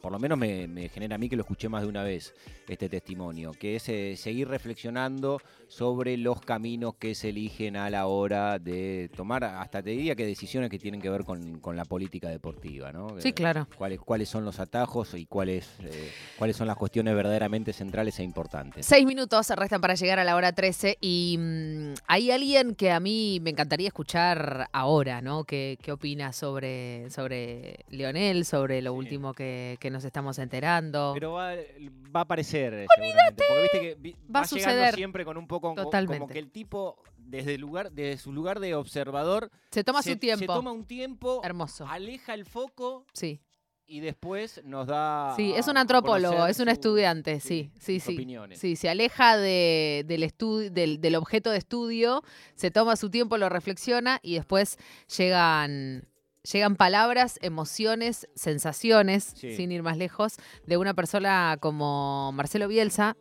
[0.00, 2.34] por lo menos me, me genera a mí que lo escuché más de una vez,
[2.68, 8.06] este testimonio, que es eh, seguir reflexionando sobre los caminos que se eligen a la
[8.06, 11.84] hora de tomar, hasta te diría que decisiones que tienen que ver con, con la
[11.84, 13.20] política deportiva, ¿no?
[13.20, 13.66] Sí, Eh, claro.
[13.76, 18.22] Cuáles, cuáles son los atajos y cuáles, eh, cuáles son las cuestiones verdaderamente centrales e
[18.22, 18.86] importantes.
[18.86, 23.00] Seis minutos restan para llegar a la hora 13 y mm, hay alguien que a
[23.00, 25.44] mí me encantaría escuchar ahora, ¿no?
[25.44, 31.12] ¿Qué, qué opina sobre, sobre Leonel, sobre lo último que, que nos estamos enterando?
[31.14, 33.44] Pero va, va a aparecer eh, seguramente.
[33.48, 34.94] Porque viste que vi- Va va, a suceder.
[34.94, 36.18] siempre con un poco co- Totalmente.
[36.20, 40.12] como que el tipo desde el lugar, desde su lugar de observador se toma se,
[40.12, 40.40] su tiempo.
[40.40, 41.86] se toma un tiempo, Hermoso.
[41.86, 43.40] aleja el foco Sí.
[43.86, 45.34] y después nos da.
[45.36, 48.14] Sí, es un antropólogo, es un su- estudiante, sí, sí, sí.
[48.14, 48.58] opiniones.
[48.58, 52.22] Sí, se aleja de- del, del objeto de estudio,
[52.54, 54.78] se toma su tiempo, lo reflexiona y después
[55.16, 56.06] llegan,
[56.52, 59.54] llegan palabras, emociones, sensaciones, Sí.
[59.54, 60.36] sin ir más lejos,
[60.66, 63.16] de una persona como Marcelo Bielsa,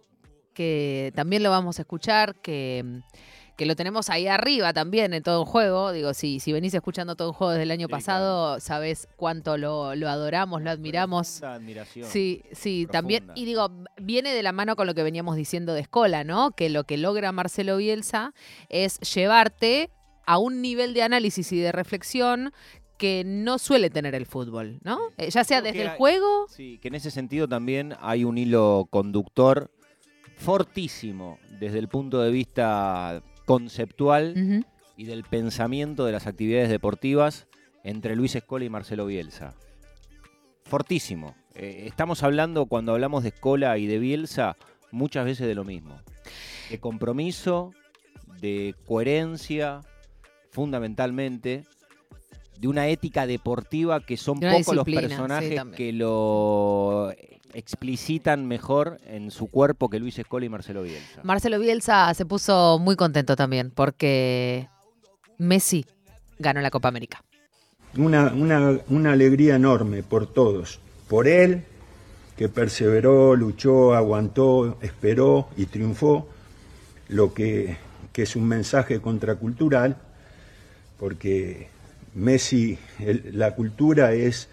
[0.53, 3.01] que también lo vamos a escuchar, que,
[3.57, 5.91] que lo tenemos ahí arriba también en todo un juego.
[5.91, 9.57] Digo, si, si venís escuchando todo un juego desde el año Sí, pasado, sabés cuánto
[9.57, 11.43] lo, lo adoramos, lo admiramos.
[11.43, 12.09] Admiración.
[12.09, 13.31] Sí, sí, también.
[13.35, 13.69] Y digo,
[14.01, 16.51] viene de la mano con lo que veníamos diciendo de Escola, ¿no?
[16.51, 18.33] Que lo que logra Marcelo Bielsa
[18.69, 19.91] es llevarte
[20.25, 22.51] a un nivel de análisis y de reflexión
[22.97, 24.99] que no suele tener el fútbol, ¿no?
[25.17, 26.47] Eh, ya sea Creo desde el hay- juego.
[26.49, 29.69] Sí, que en ese sentido también hay un hilo conductor
[30.37, 37.47] fortísimo desde el punto de vista conceptual y del pensamiento de las actividades deportivas
[37.83, 39.53] entre Luis Escola y Marcelo Bielsa.
[40.65, 41.35] Fortísimo.
[41.55, 44.57] Eh, estamos hablando, cuando hablamos de Escola y de Bielsa,
[44.91, 45.99] muchas veces de lo mismo.
[46.69, 47.71] De compromiso,
[48.41, 49.81] de coherencia,
[50.51, 51.63] fundamentalmente,
[52.59, 57.11] de una ética deportiva que son De pocos los sí, personajes que lo
[57.53, 61.21] explicitan mejor en su cuerpo que Luis Escola y Marcelo Bielsa.
[61.23, 64.67] Marcelo Bielsa se puso muy contento también porque
[65.37, 65.85] Messi
[66.39, 67.23] ganó la Copa América.
[67.95, 71.63] una, una, una alegría enorme por todos, por él,
[72.35, 76.27] que perseveró, luchó, aguantó, esperó y triunfó,
[77.07, 77.77] lo que,
[78.13, 79.97] que es un mensaje contracultural,
[80.99, 81.69] porque
[82.17, 82.79] Messi,
[83.31, 84.47] la cultura es,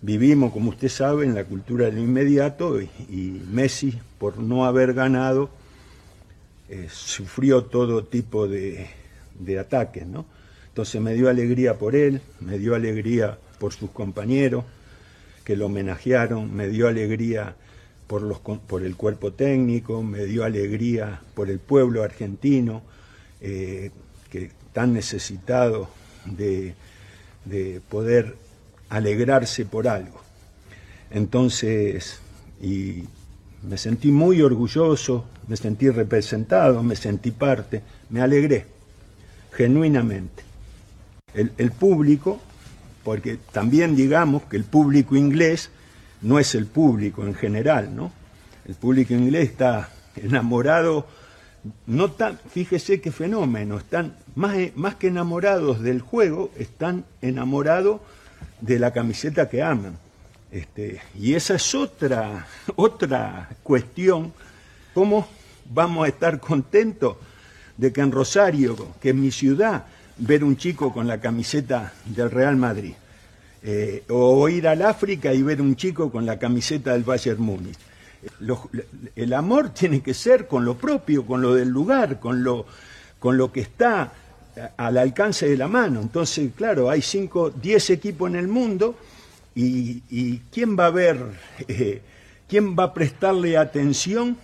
[0.00, 4.94] vivimos, como usted sabe, en la cultura de lo inmediato, y, Messi, por no haber
[4.94, 5.50] ganado,
[6.70, 8.88] eh, sufrió todo tipo de,
[9.60, 10.24] ataques, ¿no?
[10.68, 14.64] Entonces me dio alegría por él, me dio alegría por sus compañeros
[15.44, 17.54] que lo homenajearon, me dio alegría
[18.06, 22.82] por, los, por el cuerpo técnico, me dio alegría por el pueblo argentino,
[23.42, 23.90] eh,
[24.30, 25.90] que tan necesitado
[26.24, 26.74] de,
[27.44, 28.36] de poder
[28.88, 30.20] alegrarse por algo.
[31.10, 32.20] Entonces,
[32.60, 33.04] y
[33.62, 38.66] me sentí muy orgulloso, me sentí representado, me sentí parte, me alegré,
[39.52, 40.42] genuinamente.
[41.34, 42.40] El, el público,
[43.02, 45.70] porque también digamos que el público inglés
[46.22, 48.12] no es el público en general, ¿no?
[48.66, 51.06] El público inglés está enamorado,
[51.86, 58.00] no tan, fíjese qué fenómeno, están más, más que enamorados del juego, están enamorados
[58.60, 59.96] de la camiseta que aman.
[60.50, 62.46] Este, y esa es otra,
[62.76, 64.32] otra cuestión,
[64.92, 65.26] ¿cómo
[65.70, 67.16] vamos a estar contentos
[67.76, 69.86] de que en Rosario, que es mi ciudad,
[70.16, 72.94] ver un chico con la camiseta del Real Madrid?
[73.66, 77.78] Eh, o ir al África y ver un chico con la camiseta del Bayern Múnich.
[79.16, 82.66] El amor tiene que ser con lo propio, con lo del lugar, con lo,
[83.18, 84.12] con lo que está
[84.76, 86.00] al alcance de la mano.
[86.00, 88.96] Entonces, claro, hay cinco, diez equipos en el mundo
[89.54, 91.18] y, y ¿quién va a ver,
[91.68, 92.02] eh,
[92.48, 94.36] quién va a prestarle atención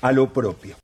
[0.00, 0.76] a lo propio?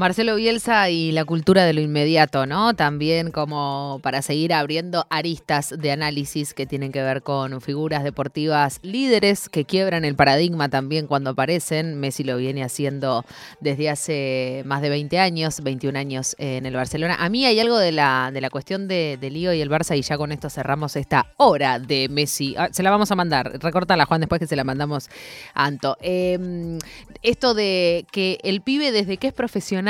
[0.00, 2.72] Marcelo Bielsa y la cultura de lo inmediato, ¿no?
[2.72, 8.78] También como para seguir abriendo aristas de análisis que tienen que ver con figuras deportivas
[8.82, 12.00] líderes que quiebran el paradigma también cuando aparecen.
[12.00, 13.26] Messi lo viene haciendo
[13.60, 17.16] desde hace más de 20 años, 21 años en el Barcelona.
[17.20, 19.98] A mí hay algo de la, de la cuestión de, de Lío y el Barça
[19.98, 22.54] y ya con esto cerramos esta hora de Messi.
[22.56, 25.10] Ah, se la vamos a mandar, recórtala Juan después que se la mandamos
[25.52, 25.98] a Anto.
[26.00, 26.78] Eh,
[27.20, 29.89] esto de que el pibe desde que es profesional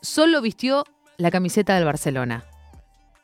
[0.00, 0.84] solo vistió
[1.16, 2.44] la camiseta del Barcelona.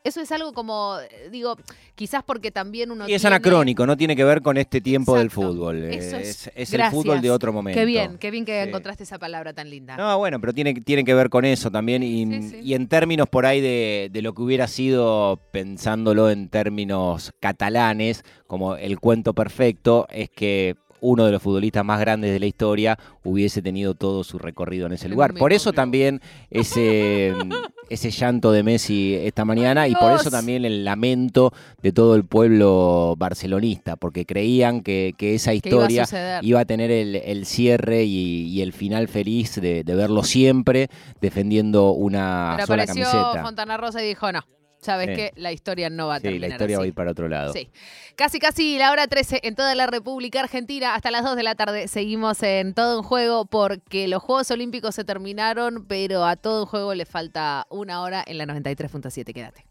[0.05, 1.57] Eso es algo como, eh, digo,
[1.95, 5.19] quizás porque también uno Y es tiene- anacrónico, no tiene que ver con este tiempo
[5.19, 5.85] del fútbol.
[5.85, 7.79] Eso es es- es el fútbol de otro momento.
[7.79, 8.69] Qué bien, qué bien que Sí.
[8.69, 9.97] encontraste esa palabra tan linda.
[9.97, 12.03] No, bueno, pero tiene, tiene que ver con eso también.
[12.05, 12.61] Y, Sí, sí.
[12.63, 18.23] y en términos por ahí de, de lo que hubiera sido, pensándolo en términos catalanes,
[18.47, 22.99] como el cuento perfecto, es que uno de los futbolistas más grandes de la historia
[23.25, 25.35] hubiese tenido todo su recorrido en ese lugar.
[25.35, 26.21] Por eso también
[26.51, 27.35] ese,
[27.91, 32.25] ese llanto de Messi esta mañana y por eso también el lamento de todo el
[32.25, 37.17] pueblo barcelonista, porque creían que, que esa Que iba a historia iba a tener el,
[37.17, 40.89] el cierre y, y el final feliz de, de verlo siempre
[41.21, 43.43] defendiendo una Pero sola apareció camiseta.
[43.43, 44.41] Fontana Rosa y dijo, no,
[44.81, 45.15] sabes Sí.
[45.17, 46.89] que la historia no va a Sí, terminar la historia va a así".
[46.89, 47.53] ir para otro lado.
[47.53, 47.71] Sí.
[48.17, 50.95] Casi, casi la hora 13 en toda la República Argentina.
[50.95, 54.95] Hasta las 2 de la tarde seguimos en todo un juego porque los Juegos Olímpicos
[54.95, 59.33] se terminaron, pero a todo un juego le falta una hora en la 93.7.
[59.33, 59.65] Quédate.